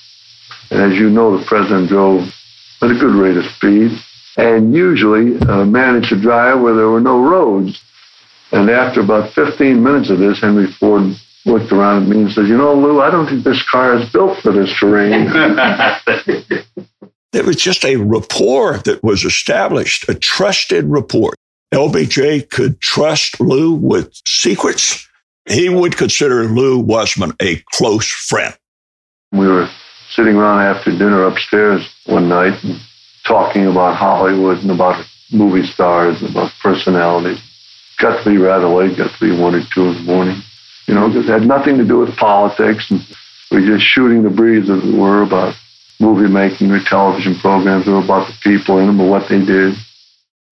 And 0.71 0.92
as 0.92 0.97
you 0.97 1.11
know, 1.11 1.37
the 1.37 1.44
president 1.44 1.88
drove 1.88 2.23
at 2.80 2.90
a 2.90 2.94
good 2.94 3.14
rate 3.14 3.37
of 3.37 3.44
speed 3.56 3.90
and 4.37 4.73
usually 4.73 5.37
uh, 5.49 5.64
managed 5.64 6.11
to 6.11 6.21
drive 6.21 6.61
where 6.61 6.75
there 6.75 6.88
were 6.88 7.00
no 7.00 7.21
roads. 7.21 7.83
And 8.52 8.71
after 8.71 9.00
about 9.00 9.33
15 9.35 9.83
minutes 9.83 10.11
of 10.11 10.18
this, 10.18 10.40
Henry 10.40 10.71
Ford 10.78 11.02
looked 11.44 11.73
around 11.73 12.04
at 12.04 12.09
me 12.09 12.23
and 12.23 12.30
said, 12.30 12.47
You 12.47 12.56
know, 12.56 12.75
Lew, 12.75 13.00
I 13.00 13.11
don't 13.11 13.26
think 13.26 13.42
this 13.42 13.66
car 13.68 13.97
is 13.97 14.09
built 14.12 14.38
for 14.42 14.52
this 14.52 14.73
terrain. 14.78 15.26
It 17.35 17.45
was 17.45 17.57
just 17.57 17.85
a 17.85 17.97
rapport 17.97 18.79
that 18.85 19.03
was 19.03 19.25
established, 19.25 20.09
a 20.09 20.14
trusted 20.14 20.85
rapport. 20.85 21.35
LBJ 21.73 22.49
could 22.50 22.81
trust 22.81 23.41
Lew 23.41 23.75
with 23.75 24.14
secrets. 24.25 25.09
He 25.47 25.69
would 25.69 25.97
consider 25.97 26.45
Lew 26.45 26.79
Wasserman 26.79 27.33
a 27.43 27.57
close 27.73 28.09
friend. 28.09 28.57
We 29.33 29.49
were 29.49 29.69
sitting 30.14 30.37
around 30.37 30.61
after 30.61 30.93
dinner 30.93 31.25
upstairs 31.25 31.85
one 32.07 32.29
night 32.29 32.62
and 32.62 32.79
talking 33.25 33.67
about 33.67 33.97
Hollywood 33.97 34.59
and 34.59 34.71
about 34.71 35.05
movie 35.33 35.67
stars 35.67 36.23
and 36.23 36.31
about 36.31 36.53
personalities. 36.62 37.41
Got 37.99 38.23
to 38.23 38.31
be 38.31 38.37
rather 38.37 38.69
got 38.95 39.11
to 39.11 39.21
be 39.21 39.37
one 39.37 39.57
or 39.57 39.62
two 39.75 39.87
in 39.87 39.95
the 39.95 40.03
morning. 40.03 40.41
You 40.87 40.95
know, 40.95 41.11
it 41.11 41.25
had 41.25 41.43
nothing 41.43 41.79
to 41.79 41.85
do 41.85 41.99
with 41.99 42.17
politics. 42.17 42.88
And 42.91 43.05
we 43.50 43.61
were 43.61 43.76
just 43.76 43.87
shooting 43.87 44.23
the 44.23 44.31
breeze, 44.31 44.71
as 44.71 44.85
it 44.85 44.95
were, 44.95 45.23
about 45.23 45.57
movie 46.00 46.32
making 46.32 46.70
or 46.70 46.82
television 46.84 47.36
programs 47.36 47.88
or 47.88 48.02
about 48.02 48.26
the 48.26 48.34
people 48.42 48.78
in 48.78 48.86
them 48.86 49.00
or 49.00 49.08
what 49.08 49.28
they 49.28 49.44
did. 49.44 49.74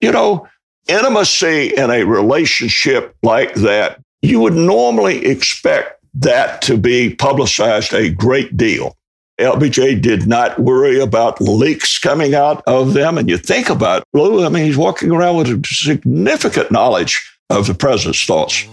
You 0.01 0.13
know, 0.13 0.49
intimacy 0.89 1.75
in 1.77 1.91
a 1.91 2.05
relationship 2.05 3.17
like 3.23 3.55
that, 3.55 4.01
you 4.21 4.41
would 4.41 4.55
normally 4.55 5.27
expect 5.27 6.01
that 6.15 6.63
to 6.63 6.77
be 6.77 7.15
publicized 7.15 7.95
a 7.95 8.11
great 8.11 8.57
deal. 8.57 8.97
LBJ 9.41 10.01
did 10.01 10.27
not 10.27 10.59
worry 10.59 11.01
about 11.01 11.41
leaks 11.41 11.99
coming 11.99 12.35
out 12.35 12.63
of 12.67 12.93
them. 12.93 13.19
And 13.19 13.29
you 13.29 13.39
think 13.39 13.71
about 13.71 14.05
Lew, 14.13 14.45
I 14.45 14.49
mean, 14.49 14.65
he's 14.65 14.77
walking 14.77 15.11
around 15.11 15.37
with 15.39 15.49
a 15.49 15.61
significant 15.65 16.71
knowledge 16.71 17.21
of 17.51 17.67
the 17.67 17.75
president's 17.75 18.25
thoughts. 18.25 18.67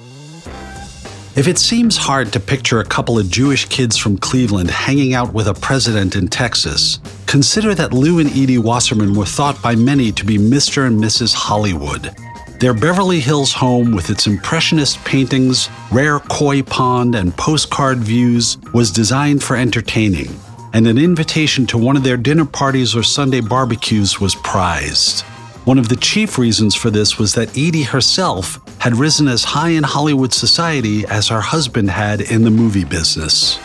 If 1.36 1.48
it 1.48 1.60
seems 1.60 1.96
hard 1.96 2.34
to 2.34 2.40
picture 2.40 2.80
a 2.80 2.86
couple 2.86 3.20
of 3.20 3.30
Jewish 3.30 3.66
kids 3.66 3.96
from 3.98 4.18
Cleveland 4.18 4.72
hanging 4.72 5.14
out 5.14 5.32
with 5.32 5.48
a 5.48 5.54
president 5.54 6.16
in 6.16 6.28
Texas, 6.28 7.00
consider 7.28 7.76
that 7.76 7.94
Lew 7.94 8.20
and 8.20 8.32
Edie 8.32 8.58
Wasserman 8.58 9.14
were 9.14 9.28
thought 9.28 9.62
by 9.62 9.76
many 9.76 10.12
to 10.12 10.26
be 10.26 10.38
Mr. 10.38 10.88
and 10.88 11.02
Mrs. 11.02 11.36
Hollywood. 11.36 12.12
Their 12.60 12.74
Beverly 12.74 13.20
Hills 13.20 13.54
home, 13.54 13.92
with 13.92 14.10
its 14.10 14.26
impressionist 14.26 15.02
paintings, 15.06 15.70
rare 15.92 16.20
koi 16.20 16.64
pond, 16.64 17.14
and 17.14 17.38
postcard 17.38 18.00
views, 18.00 18.58
was 18.74 18.92
designed 18.92 19.44
for 19.44 19.56
entertaining, 19.56 20.38
and 20.74 20.88
an 20.88 20.98
invitation 20.98 21.68
to 21.68 21.78
one 21.78 21.96
of 21.96 22.04
their 22.04 22.18
dinner 22.18 22.44
parties 22.44 22.96
or 22.96 23.04
Sunday 23.04 23.40
barbecues 23.40 24.20
was 24.20 24.36
prized. 24.36 25.22
One 25.64 25.78
of 25.78 25.90
the 25.90 25.96
chief 25.96 26.38
reasons 26.40 26.74
for 26.74 26.90
this 26.90 27.20
was 27.20 27.36
that 27.36 27.50
Edie 27.50 27.84
herself 27.84 28.60
had 28.80 28.96
risen 28.96 29.28
as 29.28 29.44
high 29.44 29.70
in 29.70 29.84
Hollywood 29.84 30.34
society 30.34 31.06
as 31.06 31.28
her 31.28 31.42
husband 31.42 31.90
had 31.90 32.22
in 32.22 32.44
the 32.44 32.52
movie 32.52 32.86
business. 32.86 33.60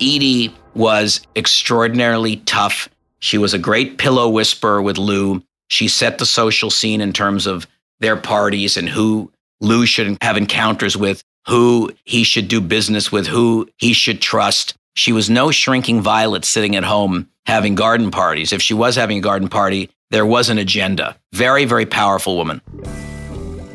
Edie 0.00 0.54
was 0.74 1.20
extraordinarily 1.34 2.36
tough. 2.36 2.88
She 3.18 3.36
was 3.36 3.52
a 3.52 3.58
great 3.58 3.98
pillow 3.98 4.28
whisperer 4.28 4.80
with 4.80 4.96
Lew. 4.96 5.42
She 5.66 5.88
set 5.88 6.18
the 6.18 6.26
social 6.26 6.70
scene 6.70 7.00
in 7.00 7.12
terms 7.12 7.46
of 7.46 7.66
their 8.00 8.16
parties 8.16 8.76
and 8.76 8.88
who 8.88 9.30
Lew 9.60 9.86
should 9.86 10.16
have 10.22 10.36
encounters 10.36 10.96
with, 10.96 11.22
who 11.48 11.90
he 12.04 12.22
should 12.22 12.46
do 12.46 12.60
business 12.60 13.10
with, 13.10 13.26
who 13.26 13.68
he 13.76 13.92
should 13.92 14.22
trust. 14.22 14.74
She 14.94 15.12
was 15.12 15.28
no 15.28 15.50
shrinking 15.50 16.00
violet 16.00 16.44
sitting 16.44 16.76
at 16.76 16.84
home 16.84 17.28
having 17.46 17.74
garden 17.74 18.10
parties. 18.10 18.52
If 18.52 18.62
she 18.62 18.74
was 18.74 18.94
having 18.94 19.18
a 19.18 19.22
garden 19.22 19.48
party, 19.48 19.90
there 20.10 20.26
was 20.26 20.48
an 20.48 20.58
agenda. 20.58 21.16
Very, 21.32 21.64
very 21.64 21.86
powerful 21.86 22.36
woman. 22.36 22.60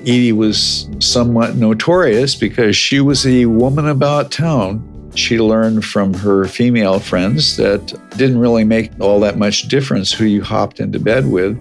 Edie 0.03 0.33
was 0.33 0.89
somewhat 0.99 1.55
notorious 1.55 2.35
because 2.35 2.75
she 2.75 2.99
was 2.99 3.25
a 3.25 3.45
woman 3.45 3.87
about 3.87 4.31
town. 4.31 4.89
She 5.15 5.39
learned 5.39 5.85
from 5.85 6.13
her 6.15 6.45
female 6.45 6.99
friends 6.99 7.55
that 7.57 7.93
didn't 8.17 8.39
really 8.39 8.65
make 8.65 8.91
all 8.99 9.19
that 9.21 9.37
much 9.37 9.69
difference 9.69 10.11
who 10.11 10.25
you 10.25 10.43
hopped 10.43 10.79
into 10.81 10.99
bed 10.99 11.29
with. 11.29 11.57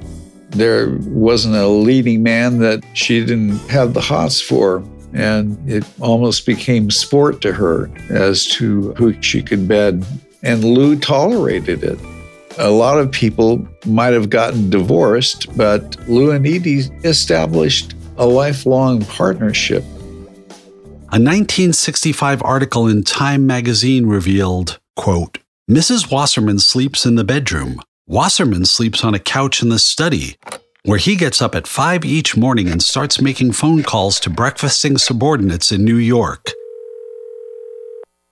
There 0.50 0.98
wasn't 1.02 1.54
a 1.54 1.68
leading 1.68 2.22
man 2.22 2.58
that 2.58 2.84
she 2.94 3.20
didn't 3.20 3.58
have 3.68 3.94
the 3.94 4.00
hots 4.00 4.40
for. 4.40 4.82
And 5.14 5.58
it 5.70 5.84
almost 6.00 6.44
became 6.44 6.90
sport 6.90 7.42
to 7.42 7.52
her 7.52 7.90
as 8.10 8.46
to 8.46 8.92
who 8.94 9.20
she 9.22 9.42
could 9.42 9.68
bed. 9.68 10.04
And 10.42 10.64
Lew 10.64 10.98
tolerated 10.98 11.84
it. 11.84 11.98
A 12.58 12.70
lot 12.70 12.98
of 12.98 13.12
people 13.12 13.66
might 13.86 14.14
have 14.14 14.30
gotten 14.30 14.68
divorced, 14.68 15.54
but 15.56 15.96
Lew 16.08 16.32
and 16.32 16.46
Edie 16.46 16.90
established 17.04 17.94
a 18.16 18.26
lifelong 18.26 19.04
partnership. 19.04 19.82
A 21.14 21.20
1965 21.20 22.42
article 22.42 22.88
in 22.88 23.02
Time 23.02 23.46
magazine 23.46 24.06
revealed, 24.06 24.78
quote, 24.96 25.38
Mrs. 25.70 26.10
Wasserman 26.10 26.58
sleeps 26.58 27.06
in 27.06 27.14
the 27.14 27.24
bedroom. 27.24 27.80
Wasserman 28.06 28.64
sleeps 28.64 29.04
on 29.04 29.14
a 29.14 29.18
couch 29.18 29.62
in 29.62 29.68
the 29.68 29.78
study, 29.78 30.36
where 30.84 30.98
he 30.98 31.16
gets 31.16 31.40
up 31.40 31.54
at 31.54 31.66
5 31.66 32.04
each 32.04 32.36
morning 32.36 32.68
and 32.68 32.82
starts 32.82 33.20
making 33.20 33.52
phone 33.52 33.82
calls 33.82 34.18
to 34.20 34.30
breakfasting 34.30 34.98
subordinates 34.98 35.70
in 35.70 35.84
New 35.84 35.96
York. 35.96 36.50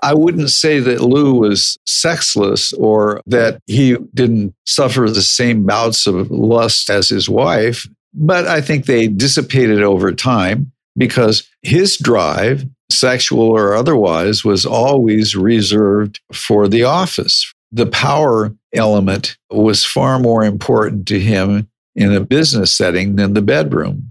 I 0.02 0.14
wouldn't 0.14 0.50
say 0.50 0.80
that 0.80 1.02
Lew 1.02 1.34
was 1.34 1.78
sexless 1.86 2.72
or 2.72 3.20
that 3.26 3.60
he 3.66 3.96
didn't 4.14 4.54
suffer 4.66 5.10
the 5.10 5.22
same 5.22 5.64
bouts 5.66 6.06
of 6.06 6.30
lust 6.30 6.88
as 6.88 7.10
his 7.10 7.28
wife, 7.28 7.86
but 8.14 8.46
I 8.46 8.60
think 8.60 8.86
they 8.86 9.08
dissipated 9.08 9.82
over 9.82 10.12
time 10.12 10.72
because 10.96 11.48
his 11.62 11.96
drive 11.96 12.64
sexual 12.90 13.50
or 13.50 13.74
otherwise, 13.74 14.44
was 14.44 14.66
always 14.66 15.34
reserved 15.34 16.20
for 16.32 16.68
the 16.68 16.84
office. 16.84 17.52
The 17.72 17.86
power 17.86 18.54
element 18.74 19.36
was 19.50 19.84
far 19.84 20.18
more 20.18 20.44
important 20.44 21.06
to 21.08 21.20
him 21.20 21.68
in 21.94 22.12
a 22.12 22.20
business 22.20 22.76
setting 22.76 23.16
than 23.16 23.34
the 23.34 23.42
bedroom. 23.42 24.10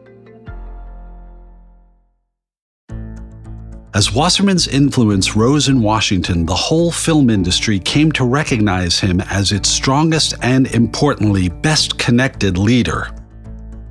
As 3.93 4.13
Wasserman's 4.13 4.69
influence 4.69 5.35
rose 5.35 5.67
in 5.67 5.81
Washington, 5.81 6.45
the 6.45 6.55
whole 6.55 6.91
film 6.91 7.29
industry 7.29 7.77
came 7.77 8.09
to 8.13 8.23
recognize 8.23 8.97
him 8.97 9.19
as 9.29 9.51
its 9.51 9.67
strongest 9.67 10.33
and, 10.41 10.67
importantly, 10.67 11.49
best 11.49 11.97
connected 11.97 12.57
leader. 12.57 13.09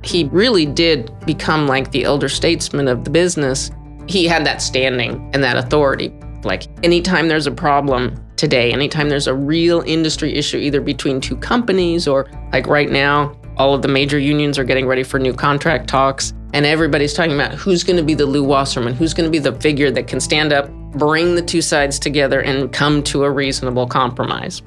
He 0.03 0.23
really 0.31 0.65
did 0.65 1.11
become 1.27 1.67
like 1.67 1.91
the 1.91 2.03
elder 2.03 2.29
statesman 2.29 2.87
of 2.87 3.03
the 3.03 3.11
business. 3.11 3.69
He 4.07 4.25
had 4.25 4.43
that 4.43 4.63
standing 4.63 5.29
and 5.35 5.43
that 5.43 5.55
authority. 5.55 6.11
Like 6.43 6.63
anytime 6.83 7.27
there's 7.27 7.45
a 7.45 7.51
problem 7.51 8.15
today, 8.37 8.73
anytime 8.73 9.07
there's 9.07 9.27
a 9.27 9.35
real 9.35 9.81
industry 9.85 10.33
issue, 10.33 10.57
either 10.57 10.81
between 10.81 11.21
two 11.21 11.37
companies 11.37 12.07
or 12.07 12.27
like 12.51 12.65
right 12.65 12.89
now, 12.89 13.37
all 13.55 13.75
of 13.75 13.83
the 13.83 13.87
major 13.87 14.17
unions 14.17 14.57
are 14.57 14.63
getting 14.63 14.87
ready 14.87 15.03
for 15.03 15.19
new 15.19 15.33
contract 15.33 15.87
talks. 15.87 16.33
And 16.53 16.65
everybody's 16.65 17.13
talking 17.13 17.33
about 17.33 17.53
who's 17.53 17.83
going 17.83 17.97
to 17.97 18.03
be 18.03 18.13
the 18.13 18.25
Lew 18.25 18.43
Wasserman, 18.43 18.93
who's 18.93 19.13
going 19.13 19.25
to 19.25 19.31
be 19.31 19.39
the 19.39 19.53
figure 19.59 19.89
that 19.91 20.07
can 20.07 20.19
stand 20.19 20.51
up, 20.51 20.69
bring 20.91 21.35
the 21.35 21.41
two 21.41 21.61
sides 21.61 21.97
together, 21.97 22.41
and 22.41 22.71
come 22.73 23.01
to 23.03 23.23
a 23.23 23.31
reasonable 23.31 23.87
compromise. 23.87 24.61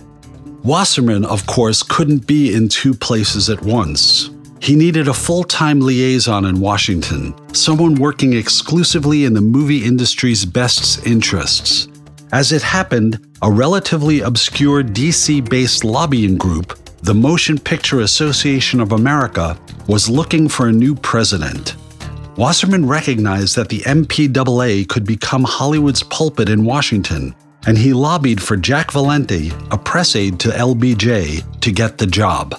Wasserman, 0.62 1.26
of 1.26 1.46
course, 1.46 1.82
couldn't 1.82 2.26
be 2.26 2.54
in 2.54 2.68
two 2.68 2.94
places 2.94 3.50
at 3.50 3.60
once. 3.60 4.30
He 4.62 4.76
needed 4.76 5.08
a 5.08 5.14
full 5.14 5.44
time 5.44 5.80
liaison 5.80 6.46
in 6.46 6.58
Washington, 6.58 7.34
someone 7.54 7.96
working 7.96 8.32
exclusively 8.32 9.26
in 9.26 9.34
the 9.34 9.42
movie 9.42 9.84
industry's 9.84 10.46
best 10.46 11.06
interests. 11.06 11.88
As 12.32 12.50
it 12.50 12.62
happened, 12.62 13.20
a 13.42 13.50
relatively 13.52 14.22
obscure 14.22 14.82
DC 14.82 15.46
based 15.50 15.84
lobbying 15.84 16.38
group 16.38 16.78
the 17.04 17.14
Motion 17.14 17.58
Picture 17.58 18.00
Association 18.00 18.80
of 18.80 18.92
America 18.92 19.60
was 19.88 20.08
looking 20.08 20.48
for 20.48 20.68
a 20.68 20.72
new 20.72 20.94
president. 20.94 21.76
Wasserman 22.38 22.86
recognized 22.86 23.56
that 23.56 23.68
the 23.68 23.80
MPAA 23.80 24.88
could 24.88 25.04
become 25.04 25.44
Hollywood's 25.44 26.02
pulpit 26.02 26.48
in 26.48 26.64
Washington, 26.64 27.34
and 27.66 27.76
he 27.76 27.92
lobbied 27.92 28.42
for 28.42 28.56
Jack 28.56 28.90
Valenti, 28.90 29.52
a 29.70 29.76
press 29.76 30.16
aide 30.16 30.40
to 30.40 30.48
LBJ, 30.48 31.60
to 31.60 31.70
get 31.70 31.98
the 31.98 32.06
job. 32.06 32.58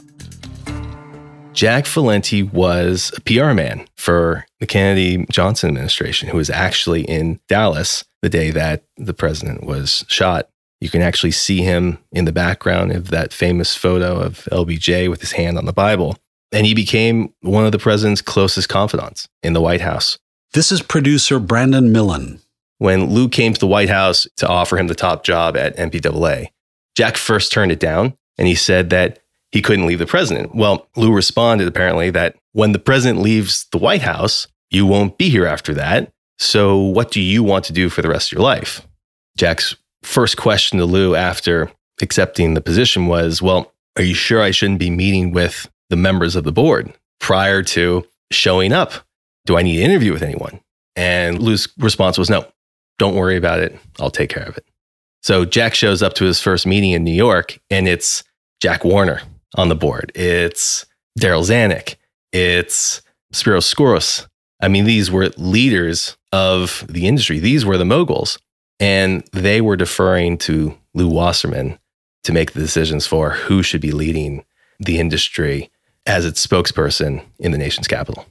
Jack 1.54 1.88
Valenti 1.88 2.44
was 2.44 3.12
a 3.18 3.22
PR 3.22 3.54
man 3.54 3.88
for 3.96 4.46
the 4.60 4.68
Kennedy 4.68 5.26
Johnson 5.32 5.70
administration, 5.70 6.30
who 6.30 6.38
was 6.38 6.52
actually 6.52 7.02
in 7.02 7.40
Dallas 7.48 8.06
the 8.22 8.30
day 8.30 8.52
that 8.52 8.84
the 8.98 9.16
president 9.16 9.64
was 9.64 10.06
shot. 10.08 10.50
You 10.82 10.90
can 10.90 11.02
actually 11.02 11.32
see 11.32 11.62
him 11.62 12.00
in 12.12 12.26
the 12.26 12.32
background 12.32 12.92
of 12.92 13.10
that 13.10 13.34
famous 13.34 13.76
photo 13.76 14.20
of 14.20 14.48
LBJ 14.52 15.10
with 15.10 15.22
his 15.22 15.34
hand 15.34 15.58
on 15.58 15.66
the 15.66 15.74
Bible. 15.74 16.18
And 16.52 16.66
he 16.66 16.74
became 16.74 17.34
one 17.42 17.66
of 17.66 17.72
the 17.72 17.80
president's 17.80 18.22
closest 18.22 18.70
confidants 18.70 19.28
in 19.42 19.54
the 19.54 19.62
White 19.62 19.82
House. 19.82 20.18
This 20.54 20.72
is 20.72 20.82
producer 20.82 21.40
Brandon 21.40 21.92
Millen. 21.92 22.40
When 22.78 23.10
Lew 23.14 23.30
came 23.30 23.54
to 23.54 23.60
the 23.60 23.68
White 23.68 23.90
House 23.90 24.28
to 24.38 24.48
offer 24.48 24.78
him 24.78 24.88
the 24.88 24.96
top 24.96 25.24
job 25.24 25.56
at 25.58 25.78
MPAA, 25.78 26.48
Jack 26.96 27.18
first 27.18 27.52
turned 27.52 27.72
it 27.72 27.80
down 27.80 28.18
and 28.38 28.48
he 28.48 28.56
said 28.56 28.90
that 28.90 29.20
he 29.52 29.62
couldn't 29.62 29.86
leave 29.86 30.00
the 30.00 30.06
president. 30.06 30.54
Well, 30.54 30.88
Lew 30.96 31.14
responded 31.14 31.68
apparently 31.68 32.10
that 32.12 32.36
when 32.52 32.74
the 32.74 32.80
president 32.80 33.22
leaves 33.22 33.66
the 33.72 33.78
White 33.78 34.02
House, 34.02 34.48
you 34.70 34.86
won't 34.86 35.18
be 35.18 35.30
here 35.30 35.46
after 35.46 35.74
that. 35.76 36.12
So, 36.38 36.78
what 36.78 37.12
do 37.12 37.22
you 37.22 37.44
want 37.44 37.64
to 37.66 37.74
do 37.74 37.90
for 37.90 38.02
the 38.02 38.10
rest 38.10 38.30
of 38.30 38.38
your 38.38 38.44
life? 38.44 38.86
Jack's 39.38 39.76
first 40.06 40.38
question 40.38 40.80
to 40.80 40.86
Lew 40.86 41.16
after 41.16 41.72
accepting 42.02 42.54
the 42.54 42.62
position 42.62 43.08
was, 43.08 43.42
Well, 43.42 43.74
are 43.98 44.04
you 44.04 44.14
sure 44.14 44.42
I 44.42 44.52
shouldn't 44.52 44.80
be 44.80 44.90
meeting 44.90 45.32
with 45.32 45.70
the 45.90 45.96
members 45.96 46.36
of 46.36 46.44
the 46.44 46.52
board 46.52 46.94
prior 47.20 47.64
to 47.64 48.06
showing 48.32 48.72
up? 48.72 48.94
Do 49.46 49.58
I 49.58 49.62
need 49.62 49.78
to 49.78 49.84
interview 49.84 50.14
with 50.14 50.24
anyone? 50.24 50.60
And 50.96 51.42
Lew's 51.42 51.68
response 51.78 52.18
was, 52.18 52.30
No, 52.30 52.46
don't 52.98 53.16
worry 53.16 53.38
about 53.38 53.60
it. 53.60 53.78
I'll 54.00 54.12
take 54.12 54.30
care 54.30 54.48
of 54.48 54.58
it. 54.58 54.66
So 55.24 55.44
Jack 55.44 55.74
shows 55.74 56.04
up 56.04 56.14
to 56.16 56.26
his 56.26 56.40
first 56.40 56.68
meeting 56.68 56.92
in 56.92 57.04
New 57.04 57.12
York, 57.12 57.60
and 57.72 57.88
it's 57.88 58.24
Jack 58.62 58.84
Warner 58.86 59.22
on 59.56 59.70
the 59.70 59.76
board. 59.76 60.12
It's 60.14 60.86
Darryl 61.20 61.44
Zanuck. 61.44 61.96
It's 62.32 63.02
Spiro 63.32 63.60
Skouras. 63.60 64.28
I 64.62 64.68
mean, 64.68 64.86
these 64.86 65.10
were 65.10 65.30
leaders 65.38 66.18
of 66.32 66.86
the 66.88 67.08
industry. 67.08 67.40
These 67.40 67.66
were 67.66 67.78
the 67.78 67.86
moguls. 67.86 68.38
And 68.80 69.24
they 69.32 69.62
were 69.62 69.78
deferring 69.78 70.38
to 70.40 70.78
Lew 70.94 71.08
Wasserman 71.08 71.80
to 72.24 72.34
make 72.34 72.52
the 72.52 72.60
decisions 72.60 73.06
for 73.06 73.32
who 73.32 73.64
should 73.64 73.82
be 73.82 73.92
leading 73.92 74.44
the 74.80 75.00
industry 75.00 75.70
as 76.06 76.26
its 76.26 76.46
spokesperson 76.46 77.24
in 77.40 77.52
the 77.52 77.58
nation's 77.58 77.88
capital. 77.88 78.26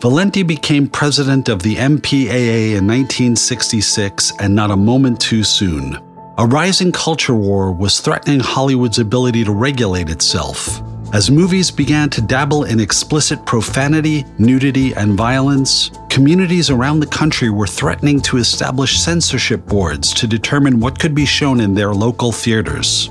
Valenti 0.00 0.42
became 0.42 0.88
president 0.88 1.48
of 1.48 1.62
the 1.62 1.76
MPAA 1.76 2.76
in 2.76 2.86
1966 2.86 4.32
and 4.40 4.54
not 4.54 4.70
a 4.70 4.76
moment 4.76 5.20
too 5.20 5.42
soon. 5.42 5.98
A 6.38 6.46
rising 6.46 6.92
culture 6.92 7.34
war 7.34 7.72
was 7.72 8.00
threatening 8.00 8.40
Hollywood's 8.40 8.98
ability 8.98 9.44
to 9.44 9.52
regulate 9.52 10.10
itself. 10.10 10.82
As 11.12 11.30
movies 11.30 11.70
began 11.70 12.10
to 12.10 12.20
dabble 12.20 12.64
in 12.64 12.80
explicit 12.80 13.46
profanity, 13.46 14.24
nudity, 14.38 14.92
and 14.94 15.12
violence, 15.12 15.92
communities 16.10 16.68
around 16.68 16.98
the 16.98 17.06
country 17.06 17.48
were 17.48 17.66
threatening 17.66 18.20
to 18.22 18.38
establish 18.38 18.98
censorship 18.98 19.64
boards 19.66 20.12
to 20.14 20.26
determine 20.26 20.80
what 20.80 20.98
could 20.98 21.14
be 21.14 21.24
shown 21.24 21.60
in 21.60 21.74
their 21.74 21.94
local 21.94 22.32
theaters. 22.32 23.10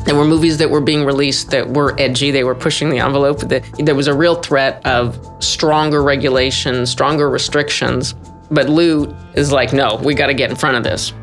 There 0.00 0.14
were 0.14 0.26
movies 0.26 0.58
that 0.58 0.68
were 0.68 0.82
being 0.82 1.06
released 1.06 1.50
that 1.50 1.66
were 1.66 1.98
edgy. 1.98 2.30
They 2.30 2.44
were 2.44 2.54
pushing 2.54 2.90
the 2.90 2.98
envelope. 2.98 3.40
There 3.40 3.94
was 3.94 4.06
a 4.06 4.14
real 4.14 4.34
threat 4.34 4.84
of 4.86 5.18
stronger 5.42 6.02
regulation, 6.02 6.84
stronger 6.84 7.30
restrictions. 7.30 8.14
But 8.50 8.68
Lew 8.68 9.16
is 9.34 9.50
like, 9.50 9.72
no, 9.72 9.98
we 10.04 10.14
got 10.14 10.26
to 10.26 10.34
get 10.34 10.50
in 10.50 10.56
front 10.56 10.76
of 10.76 10.84
this. 10.84 11.14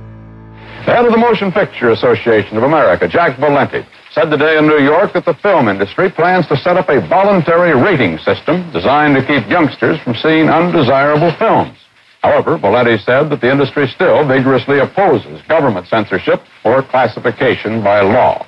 The 0.87 0.93
head 0.95 1.05
of 1.05 1.11
the 1.11 1.17
Motion 1.17 1.51
Picture 1.51 1.91
Association 1.91 2.57
of 2.57 2.63
America, 2.63 3.07
Jack 3.07 3.37
Valenti, 3.37 3.85
said 4.13 4.29
today 4.29 4.57
in 4.57 4.67
New 4.67 4.79
York 4.79 5.13
that 5.13 5.23
the 5.23 5.33
film 5.35 5.69
industry 5.69 6.11
plans 6.11 6.45
to 6.47 6.57
set 6.57 6.75
up 6.75 6.89
a 6.89 6.99
voluntary 7.07 7.73
rating 7.73 8.17
system 8.19 8.69
designed 8.73 9.15
to 9.15 9.25
keep 9.25 9.49
youngsters 9.49 9.99
from 10.01 10.15
seeing 10.15 10.49
undesirable 10.49 11.31
films. 11.39 11.77
However, 12.21 12.57
Valenti 12.57 12.97
said 12.97 13.29
that 13.29 13.39
the 13.41 13.49
industry 13.49 13.87
still 13.87 14.27
vigorously 14.27 14.79
opposes 14.79 15.41
government 15.47 15.87
censorship 15.87 16.43
or 16.65 16.83
classification 16.83 17.81
by 17.83 18.01
law. 18.01 18.45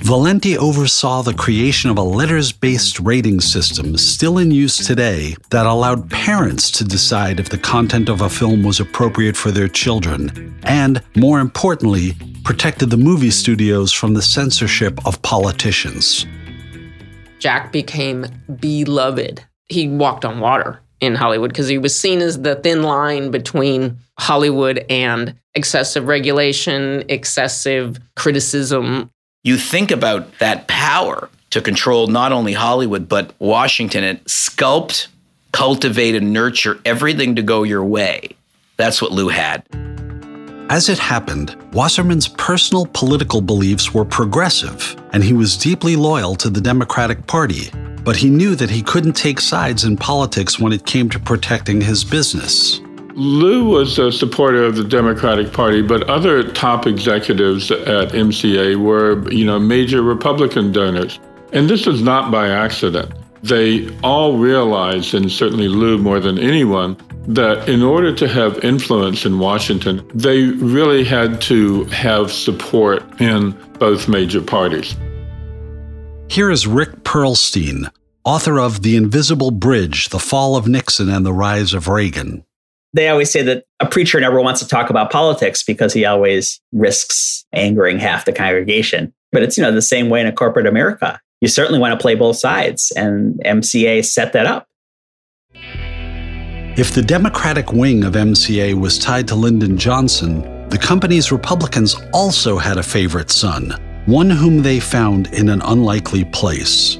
Valenti 0.00 0.58
oversaw 0.58 1.22
the 1.22 1.34
creation 1.34 1.90
of 1.90 1.96
a 1.96 2.02
letters 2.02 2.52
based 2.52 3.00
rating 3.00 3.40
system 3.40 3.96
still 3.96 4.38
in 4.38 4.50
use 4.50 4.76
today 4.84 5.36
that 5.50 5.66
allowed 5.66 6.10
parents 6.10 6.70
to 6.72 6.84
decide 6.84 7.40
if 7.40 7.48
the 7.48 7.58
content 7.58 8.08
of 8.08 8.20
a 8.20 8.28
film 8.28 8.62
was 8.62 8.78
appropriate 8.78 9.36
for 9.36 9.50
their 9.50 9.68
children, 9.68 10.54
and, 10.64 11.02
more 11.16 11.40
importantly, 11.40 12.14
protected 12.46 12.90
the 12.90 12.96
movie 12.96 13.32
studios 13.32 13.92
from 13.92 14.14
the 14.14 14.22
censorship 14.22 15.04
of 15.04 15.20
politicians. 15.22 16.24
Jack 17.40 17.72
became 17.72 18.24
beloved. 18.60 19.44
He 19.66 19.88
walked 19.88 20.24
on 20.24 20.38
water 20.38 20.78
in 21.00 21.16
Hollywood 21.16 21.50
because 21.50 21.66
he 21.66 21.76
was 21.76 21.98
seen 21.98 22.20
as 22.20 22.42
the 22.42 22.54
thin 22.54 22.84
line 22.84 23.32
between 23.32 23.98
Hollywood 24.16 24.86
and 24.88 25.34
excessive 25.56 26.06
regulation, 26.06 27.02
excessive 27.08 27.98
criticism, 28.14 29.10
you 29.42 29.56
think 29.56 29.90
about 29.90 30.38
that 30.38 30.68
power 30.68 31.28
to 31.50 31.60
control 31.60 32.06
not 32.06 32.30
only 32.30 32.52
Hollywood, 32.52 33.08
but 33.08 33.34
Washington 33.40 34.04
and 34.04 34.24
sculpt, 34.24 35.08
cultivate, 35.50 36.14
and 36.14 36.32
nurture 36.32 36.78
everything 36.84 37.34
to 37.34 37.42
go 37.42 37.64
your 37.64 37.84
way. 37.84 38.36
That's 38.76 39.02
what 39.02 39.10
Lew 39.10 39.30
had. 39.30 39.64
As 40.68 40.88
it 40.88 40.98
happened, 40.98 41.56
Wasserman's 41.72 42.26
personal 42.26 42.86
political 42.86 43.40
beliefs 43.40 43.94
were 43.94 44.04
progressive, 44.04 44.96
and 45.12 45.22
he 45.22 45.32
was 45.32 45.56
deeply 45.56 45.94
loyal 45.94 46.34
to 46.36 46.50
the 46.50 46.60
Democratic 46.60 47.24
Party. 47.28 47.70
But 48.02 48.16
he 48.16 48.28
knew 48.28 48.56
that 48.56 48.68
he 48.68 48.82
couldn't 48.82 49.12
take 49.12 49.38
sides 49.38 49.84
in 49.84 49.96
politics 49.96 50.58
when 50.58 50.72
it 50.72 50.84
came 50.84 51.08
to 51.10 51.20
protecting 51.20 51.80
his 51.80 52.02
business. 52.02 52.80
Lew 53.14 53.68
was 53.68 53.96
a 54.00 54.10
supporter 54.10 54.64
of 54.64 54.74
the 54.74 54.82
Democratic 54.82 55.52
Party, 55.52 55.82
but 55.82 56.02
other 56.10 56.42
top 56.42 56.84
executives 56.88 57.70
at 57.70 58.08
MCA 58.08 58.74
were, 58.74 59.30
you 59.30 59.44
know, 59.44 59.60
major 59.60 60.02
Republican 60.02 60.72
donors. 60.72 61.20
And 61.52 61.70
this 61.70 61.86
was 61.86 62.02
not 62.02 62.32
by 62.32 62.48
accident. 62.48 63.12
They 63.40 63.88
all 64.02 64.36
realized, 64.36 65.14
and 65.14 65.30
certainly 65.30 65.68
Lew 65.68 65.96
more 65.96 66.18
than 66.18 66.38
anyone, 66.38 66.96
that 67.28 67.68
in 67.68 67.82
order 67.82 68.14
to 68.14 68.28
have 68.28 68.62
influence 68.64 69.24
in 69.24 69.38
Washington, 69.38 70.08
they 70.14 70.44
really 70.44 71.04
had 71.04 71.40
to 71.42 71.84
have 71.84 72.30
support 72.30 73.20
in 73.20 73.52
both 73.78 74.08
major 74.08 74.40
parties. 74.40 74.96
Here 76.28 76.50
is 76.50 76.66
Rick 76.66 77.04
Perlstein, 77.04 77.90
author 78.24 78.58
of 78.58 78.82
The 78.82 78.96
Invisible 78.96 79.50
Bridge 79.50 80.08
The 80.08 80.18
Fall 80.18 80.56
of 80.56 80.66
Nixon 80.66 81.08
and 81.08 81.24
the 81.24 81.32
Rise 81.32 81.72
of 81.72 81.88
Reagan 81.88 82.44
they 82.96 83.08
always 83.08 83.30
say 83.30 83.42
that 83.42 83.64
a 83.78 83.86
preacher 83.86 84.18
never 84.18 84.40
wants 84.40 84.60
to 84.60 84.68
talk 84.68 84.88
about 84.88 85.12
politics 85.12 85.62
because 85.62 85.92
he 85.92 86.04
always 86.06 86.60
risks 86.72 87.44
angering 87.52 87.98
half 87.98 88.24
the 88.24 88.32
congregation. 88.32 89.12
But 89.32 89.42
it's, 89.42 89.58
you 89.58 89.62
know, 89.62 89.70
the 89.70 89.82
same 89.82 90.08
way 90.08 90.20
in 90.20 90.26
a 90.26 90.32
corporate 90.32 90.66
America. 90.66 91.20
You 91.42 91.48
certainly 91.48 91.78
want 91.78 91.92
to 91.92 92.02
play 92.02 92.14
both 92.14 92.36
sides, 92.36 92.92
and 92.96 93.38
MCA 93.44 94.04
set 94.04 94.32
that 94.32 94.46
up. 94.46 94.66
If 96.76 96.92
the 96.92 97.00
Democratic 97.00 97.72
wing 97.72 98.04
of 98.04 98.12
MCA 98.12 98.74
was 98.74 98.98
tied 98.98 99.26
to 99.28 99.34
Lyndon 99.34 99.78
Johnson, 99.78 100.68
the 100.68 100.76
company's 100.76 101.32
Republicans 101.32 101.96
also 102.12 102.58
had 102.58 102.76
a 102.76 102.82
favorite 102.82 103.30
son, 103.30 103.74
one 104.04 104.28
whom 104.28 104.60
they 104.60 104.78
found 104.78 105.32
in 105.32 105.48
an 105.48 105.62
unlikely 105.62 106.24
place. 106.24 106.98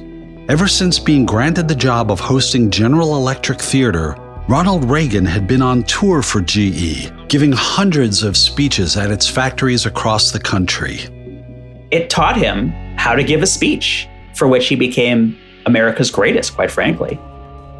Ever 0.49 0.67
since 0.67 0.97
being 0.97 1.27
granted 1.27 1.67
the 1.67 1.75
job 1.75 2.09
of 2.09 2.19
hosting 2.19 2.71
General 2.71 3.17
Electric 3.17 3.61
Theater, 3.61 4.15
Ronald 4.49 4.89
Reagan 4.89 5.25
had 5.25 5.45
been 5.47 5.61
on 5.61 5.83
tour 5.83 6.23
for 6.23 6.41
GE, 6.41 7.11
giving 7.27 7.51
hundreds 7.51 8.23
of 8.23 8.35
speeches 8.35 8.97
at 8.97 9.11
its 9.11 9.27
factories 9.29 9.85
across 9.85 10.31
the 10.31 10.39
country. 10.39 11.01
It 11.91 12.09
taught 12.09 12.35
him 12.35 12.69
how 12.97 13.13
to 13.13 13.23
give 13.23 13.43
a 13.43 13.47
speech, 13.47 14.07
for 14.33 14.47
which 14.47 14.69
he 14.69 14.75
became 14.75 15.37
America's 15.67 16.09
greatest, 16.09 16.55
quite 16.55 16.71
frankly. 16.71 17.19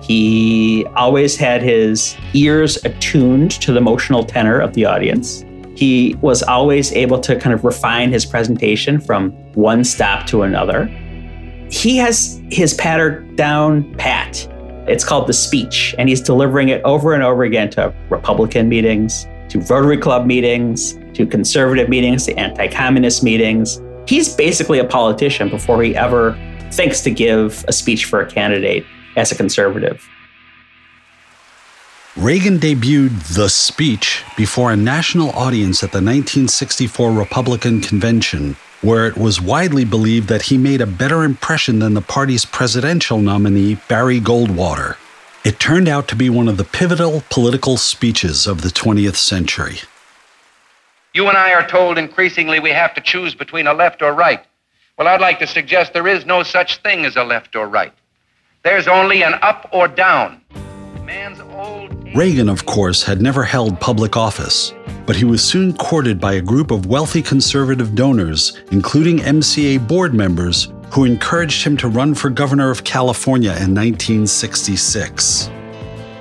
He 0.02 0.86
always 0.96 1.36
had 1.36 1.62
his 1.62 2.16
ears 2.34 2.84
attuned 2.86 3.52
to 3.62 3.72
the 3.72 3.78
emotional 3.78 4.24
tenor 4.24 4.60
of 4.60 4.74
the 4.74 4.86
audience. 4.86 5.44
He 5.76 6.16
was 6.22 6.44
always 6.44 6.92
able 6.94 7.20
to 7.20 7.36
kind 7.36 7.54
of 7.54 7.64
refine 7.64 8.12
his 8.12 8.26
presentation 8.26 9.00
from 9.00 9.32
one 9.54 9.84
stop 9.84 10.26
to 10.28 10.44
another. 10.44 10.86
He 11.70 11.98
has 11.98 12.42
his 12.50 12.74
pattern 12.74 13.36
down 13.36 13.94
pat. 13.96 14.48
It's 14.88 15.04
called 15.04 15.28
The 15.28 15.34
Speech, 15.34 15.94
and 15.98 16.08
he's 16.08 16.22
delivering 16.22 16.70
it 16.70 16.82
over 16.84 17.14
and 17.14 17.22
over 17.22 17.44
again 17.44 17.70
to 17.72 17.94
Republican 18.10 18.70
meetings, 18.70 19.28
to 19.50 19.60
Rotary 19.60 19.98
Club 19.98 20.26
meetings, 20.26 20.98
to 21.14 21.28
conservative 21.28 21.90
meetings, 21.90 22.26
to 22.26 22.34
anti 22.36 22.68
communist 22.70 23.24
meetings. 23.24 23.82
He's 24.08 24.34
basically 24.34 24.80
a 24.80 24.86
politician 24.86 25.50
before 25.50 25.84
he 25.84 25.96
ever 25.96 26.38
thinks 26.72 27.02
to 27.02 27.12
give 27.12 27.66
a 27.68 27.74
speech 27.74 28.06
for 28.06 28.22
a 28.22 28.26
candidate 28.26 28.86
as 29.18 29.34
a 29.34 29.36
conservative. 29.36 30.08
Reagan 32.16 32.58
debuted 32.58 33.36
The 33.36 33.50
Speech 33.50 34.24
before 34.38 34.72
a 34.72 34.78
national 34.78 35.30
audience 35.32 35.84
at 35.84 35.92
the 35.92 35.98
1964 35.98 37.12
Republican 37.12 37.82
Convention 37.82 38.56
where 38.82 39.08
it 39.08 39.18
was 39.18 39.42
widely 39.42 39.84
believed 39.84 40.28
that 40.30 40.44
he 40.44 40.58
made 40.58 40.82
a 40.82 40.86
better 40.86 41.24
impression 41.24 41.80
than 41.80 41.94
the 41.94 42.02
party's 42.02 42.46
presidential 42.46 43.20
nominee, 43.20 43.76
Barry 43.88 44.20
Goldwater. 44.20 44.98
It 45.44 45.60
turned 45.60 45.88
out 45.88 46.08
to 46.10 46.16
be 46.16 46.30
one 46.30 46.48
of 46.48 46.58
the 46.58 46.64
pivotal 46.64 47.24
political 47.30 47.78
speeches 47.78 48.46
of 48.46 48.62
the 48.62 48.70
20th 48.70 49.16
century. 49.16 49.80
You 51.14 51.28
and 51.28 51.38
I 51.38 51.54
are 51.54 51.68
told 51.68 51.98
increasingly 51.98 52.60
we 52.60 52.70
have 52.70 52.94
to 52.94 53.02
choose 53.02 53.34
between 53.34 53.66
a 53.66 53.74
left 53.74 54.02
or 54.02 54.14
right. 54.14 54.44
Well, 54.98 55.08
I'd 55.08 55.22
like 55.22 55.40
to 55.40 55.48
suggest 55.48 55.94
there 55.94 56.08
is 56.08 56.26
no 56.26 56.44
such 56.44 56.78
thing 56.78 57.06
as 57.06 57.16
a 57.16 57.24
left 57.24 57.56
or 57.56 57.68
right. 57.68 57.94
There's 58.64 58.88
only 58.88 59.24
an 59.24 59.36
up 59.42 59.70
or 59.72 59.88
down. 59.88 60.42
Man's 61.04 61.40
old. 61.40 61.94
Reagan, 62.16 62.50
of 62.50 62.66
course, 62.66 63.04
had 63.04 63.22
never 63.22 63.44
held 63.44 63.80
public 63.80 64.18
office, 64.18 64.74
but 65.06 65.16
he 65.16 65.24
was 65.24 65.44
soon 65.44 65.74
courted 65.74 66.20
by 66.20 66.34
a 66.34 66.42
group 66.42 66.72
of 66.72 66.88
wealthy 66.88 67.22
conservative 67.22 67.96
donors, 67.96 68.62
including 68.72 69.20
MCA 69.20 69.88
board 69.88 70.14
members, 70.14 70.74
who 70.92 71.06
encouraged 71.06 71.64
him 71.64 71.78
to 71.78 71.88
run 71.88 72.14
for 72.14 72.30
governor 72.30 72.72
of 72.72 72.84
California 72.84 73.52
in 73.52 73.74
1966. 73.76 75.50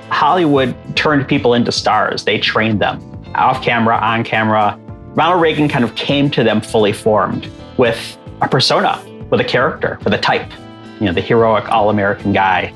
Hollywood 0.09 0.75
turned 0.95 1.27
people 1.27 1.53
into 1.53 1.71
stars, 1.71 2.23
they 2.23 2.39
trained 2.39 2.79
them 2.79 3.01
off 3.35 3.61
camera, 3.61 3.97
on 3.97 4.23
camera. 4.23 4.79
Ronald 5.13 5.41
Reagan 5.41 5.67
kind 5.67 5.83
of 5.83 5.95
came 5.95 6.29
to 6.31 6.43
them 6.43 6.61
fully 6.61 6.93
formed 6.93 7.49
with 7.77 8.17
a 8.41 8.47
persona, 8.47 9.01
with 9.29 9.39
a 9.39 9.43
character, 9.43 9.99
with 10.03 10.13
a 10.13 10.17
type, 10.17 10.51
you 10.99 11.05
know, 11.05 11.13
the 11.13 11.21
heroic 11.21 11.69
all 11.69 11.89
American 11.89 12.33
guy. 12.33 12.73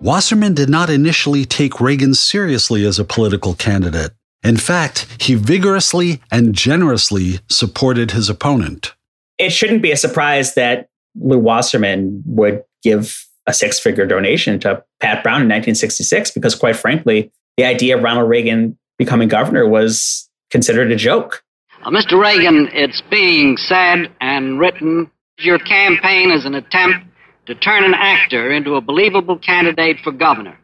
Wasserman 0.00 0.54
did 0.54 0.68
not 0.68 0.90
initially 0.90 1.44
take 1.44 1.80
Reagan 1.80 2.14
seriously 2.14 2.84
as 2.84 2.98
a 2.98 3.04
political 3.04 3.54
candidate. 3.54 4.12
In 4.42 4.56
fact, 4.56 5.06
he 5.20 5.36
vigorously 5.36 6.20
and 6.32 6.54
generously 6.54 7.38
supported 7.48 8.10
his 8.10 8.28
opponent. 8.28 8.94
It 9.38 9.50
shouldn't 9.50 9.82
be 9.82 9.92
a 9.92 9.96
surprise 9.96 10.54
that 10.54 10.88
Lew 11.14 11.38
Wasserman 11.38 12.22
would 12.26 12.64
give 12.82 13.24
a 13.46 13.52
six 13.52 13.78
figure 13.78 14.06
donation 14.06 14.58
to 14.60 14.82
Pat 15.00 15.22
Brown 15.22 15.42
in 15.42 15.48
1966 15.48 16.32
because, 16.32 16.54
quite 16.54 16.76
frankly, 16.76 17.30
the 17.56 17.64
idea 17.64 17.96
of 17.96 18.02
Ronald 18.02 18.28
Reagan 18.28 18.78
becoming 18.98 19.28
governor 19.28 19.68
was 19.68 20.28
considered 20.50 20.90
a 20.90 20.96
joke. 20.96 21.42
Uh, 21.84 21.90
Mr. 21.90 22.20
Reagan, 22.20 22.68
it's 22.72 23.02
being 23.10 23.56
said 23.56 24.10
and 24.20 24.58
written 24.58 25.10
your 25.38 25.58
campaign 25.58 26.30
is 26.30 26.44
an 26.44 26.54
attempt 26.54 27.06
to 27.46 27.54
turn 27.54 27.84
an 27.84 27.94
actor 27.94 28.50
into 28.52 28.76
a 28.76 28.80
believable 28.80 29.38
candidate 29.38 29.98
for 30.02 30.12
governor. 30.12 30.58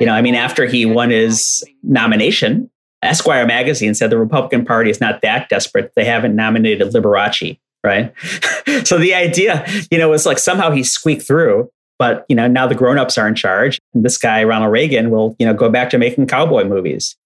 You 0.00 0.06
know, 0.06 0.12
I 0.12 0.22
mean, 0.22 0.34
after 0.34 0.66
he 0.66 0.86
won 0.86 1.10
his 1.10 1.64
nomination, 1.82 2.70
Esquire 3.02 3.46
magazine 3.46 3.94
said 3.94 4.10
the 4.10 4.18
Republican 4.18 4.64
Party 4.64 4.90
is 4.90 5.00
not 5.00 5.22
that 5.22 5.48
desperate. 5.48 5.92
They 5.94 6.04
haven't 6.04 6.34
nominated 6.34 6.92
Liberace, 6.92 7.58
right? 7.84 8.12
so 8.84 8.98
the 8.98 9.14
idea, 9.14 9.64
you 9.90 9.98
know, 9.98 10.08
was 10.08 10.26
like 10.26 10.38
somehow 10.38 10.70
he 10.70 10.82
squeaked 10.82 11.26
through, 11.26 11.70
but 11.98 12.24
you 12.28 12.34
know, 12.34 12.48
now 12.48 12.66
the 12.66 12.74
grown-ups 12.74 13.16
are 13.18 13.28
in 13.28 13.34
charge. 13.34 13.78
And 13.94 14.04
this 14.04 14.18
guy, 14.18 14.42
Ronald 14.42 14.72
Reagan, 14.72 15.10
will, 15.10 15.36
you 15.38 15.46
know, 15.46 15.54
go 15.54 15.70
back 15.70 15.90
to 15.90 15.98
making 15.98 16.26
cowboy 16.26 16.64
movies. 16.64 17.16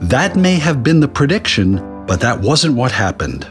That 0.00 0.36
may 0.36 0.56
have 0.56 0.82
been 0.82 1.00
the 1.00 1.08
prediction, 1.08 1.76
but 2.06 2.20
that 2.20 2.40
wasn't 2.40 2.76
what 2.76 2.92
happened. 2.92 3.46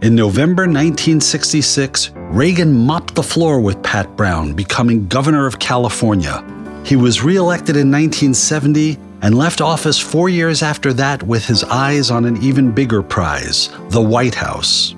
In 0.00 0.14
November 0.14 0.62
1966, 0.62 2.12
Reagan 2.14 2.72
mopped 2.72 3.16
the 3.16 3.22
floor 3.22 3.58
with 3.60 3.82
Pat 3.82 4.16
Brown, 4.16 4.52
becoming 4.52 5.08
governor 5.08 5.44
of 5.44 5.58
California. 5.58 6.44
He 6.84 6.94
was 6.94 7.24
reelected 7.24 7.74
in 7.74 7.90
1970 7.90 8.96
and 9.22 9.36
left 9.36 9.60
office 9.60 9.98
four 9.98 10.28
years 10.28 10.62
after 10.62 10.92
that 10.92 11.24
with 11.24 11.44
his 11.44 11.64
eyes 11.64 12.12
on 12.12 12.26
an 12.26 12.36
even 12.36 12.70
bigger 12.70 13.02
prize 13.02 13.70
the 13.88 14.00
White 14.00 14.36
House. 14.36 14.92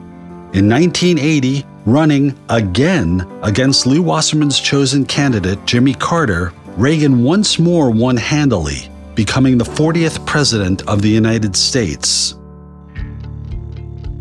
In 0.53 0.69
1980, 0.69 1.65
running 1.87 2.39
again 2.51 3.27
against 3.43 3.87
Lew 3.87 4.03
Wasserman's 4.03 4.61
chosen 4.61 5.07
candidate, 5.07 5.65
Jimmy 5.65 5.95
Carter, 5.95 6.53
Reagan 6.77 7.25
once 7.25 7.59
more 7.59 7.91
won 7.91 8.19
handily, 8.19 8.91
becoming 9.15 9.57
the 9.57 9.65
40th 9.65 10.27
President 10.27 10.87
of 10.87 11.01
the 11.01 11.09
United 11.09 11.57
States. 11.57 12.35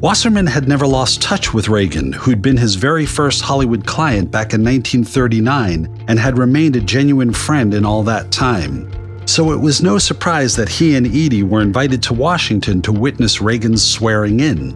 Wasserman 0.02 0.48
had 0.48 0.66
never 0.66 0.88
lost 0.88 1.22
touch 1.22 1.54
with 1.54 1.68
Reagan, 1.68 2.14
who'd 2.14 2.42
been 2.42 2.56
his 2.56 2.76
very 2.76 3.06
first 3.06 3.42
Hollywood 3.42 3.86
client 3.86 4.32
back 4.32 4.54
in 4.54 4.64
1939 4.64 6.06
and 6.08 6.18
had 6.18 6.38
remained 6.38 6.78
a 6.78 6.80
genuine 6.80 7.34
friend 7.34 7.74
in 7.74 7.84
all 7.84 8.02
that 8.04 8.32
time. 8.32 8.90
So 9.28 9.52
it 9.52 9.58
was 9.58 9.84
no 9.84 9.98
surprise 9.98 10.56
that 10.56 10.70
he 10.70 10.96
and 10.96 11.06
Edie 11.06 11.44
were 11.44 11.60
invited 11.60 12.02
to 12.04 12.14
Washington 12.14 12.82
to 12.84 12.94
witness 12.94 13.42
Reagan's 13.42 13.84
swearing 13.84 14.40
in. 14.40 14.74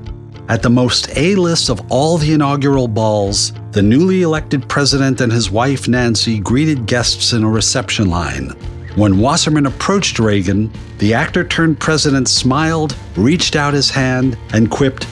At 0.49 0.62
the 0.62 0.69
most 0.69 1.17
A 1.17 1.36
list 1.36 1.69
of 1.69 1.79
all 1.89 2.17
the 2.17 2.33
inaugural 2.33 2.89
balls, 2.89 3.53
the 3.71 3.81
newly 3.81 4.23
elected 4.23 4.67
president 4.67 5.21
and 5.21 5.31
his 5.31 5.49
wife 5.49 5.88
Nancy 5.88 6.38
greeted 6.38 6.86
guests 6.86 7.31
in 7.31 7.45
a 7.45 7.49
reception 7.49 8.09
line. 8.09 8.51
When 8.95 9.17
Wasserman 9.17 9.65
approached 9.65 10.19
Reagan, 10.19 10.71
the 10.99 11.15
actor 11.15 11.43
turned 11.43 11.79
president 11.79 12.27
smiled, 12.27 12.95
reached 13.15 13.56
out 13.56 13.73
his 13.73 13.89
hand, 13.89 14.38
and 14.53 14.69
quipped, 14.69 15.08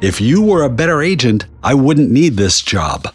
If 0.00 0.18
you 0.18 0.40
were 0.40 0.62
a 0.62 0.70
better 0.70 1.02
agent, 1.02 1.44
I 1.62 1.74
wouldn't 1.74 2.10
need 2.10 2.38
this 2.38 2.62
job. 2.62 3.12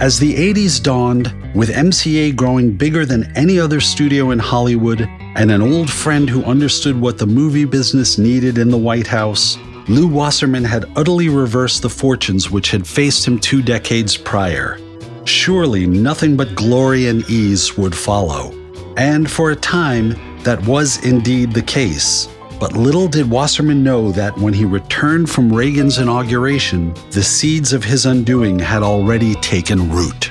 As 0.00 0.18
the 0.18 0.34
80s 0.34 0.82
dawned, 0.82 1.34
with 1.54 1.68
MCA 1.68 2.34
growing 2.34 2.72
bigger 2.72 3.04
than 3.04 3.30
any 3.36 3.58
other 3.58 3.80
studio 3.80 4.30
in 4.30 4.38
Hollywood 4.38 5.02
and 5.36 5.50
an 5.50 5.60
old 5.60 5.90
friend 5.90 6.30
who 6.30 6.44
understood 6.44 6.98
what 6.98 7.18
the 7.18 7.26
movie 7.26 7.66
business 7.66 8.16
needed 8.16 8.56
in 8.56 8.70
the 8.70 8.78
White 8.78 9.06
House, 9.06 9.58
Lew 9.88 10.06
Wasserman 10.06 10.64
had 10.64 10.90
utterly 10.96 11.28
reversed 11.28 11.82
the 11.82 11.90
fortunes 11.90 12.50
which 12.50 12.70
had 12.70 12.86
faced 12.86 13.26
him 13.26 13.38
two 13.38 13.60
decades 13.60 14.16
prior. 14.16 14.78
Surely 15.26 15.86
nothing 15.86 16.36
but 16.36 16.54
glory 16.54 17.08
and 17.08 17.28
ease 17.28 17.76
would 17.76 17.94
follow. 17.94 18.54
And 18.96 19.28
for 19.30 19.50
a 19.50 19.56
time, 19.56 20.14
that 20.44 20.64
was 20.66 21.04
indeed 21.04 21.52
the 21.52 21.62
case. 21.62 22.28
But 22.60 22.74
little 22.74 23.08
did 23.08 23.28
Wasserman 23.28 23.82
know 23.82 24.12
that 24.12 24.38
when 24.38 24.54
he 24.54 24.64
returned 24.64 25.28
from 25.28 25.52
Reagan's 25.52 25.98
inauguration, 25.98 26.94
the 27.10 27.22
seeds 27.22 27.72
of 27.72 27.84
his 27.84 28.06
undoing 28.06 28.58
had 28.58 28.82
already 28.82 29.34
taken 29.36 29.90
root. 29.90 30.30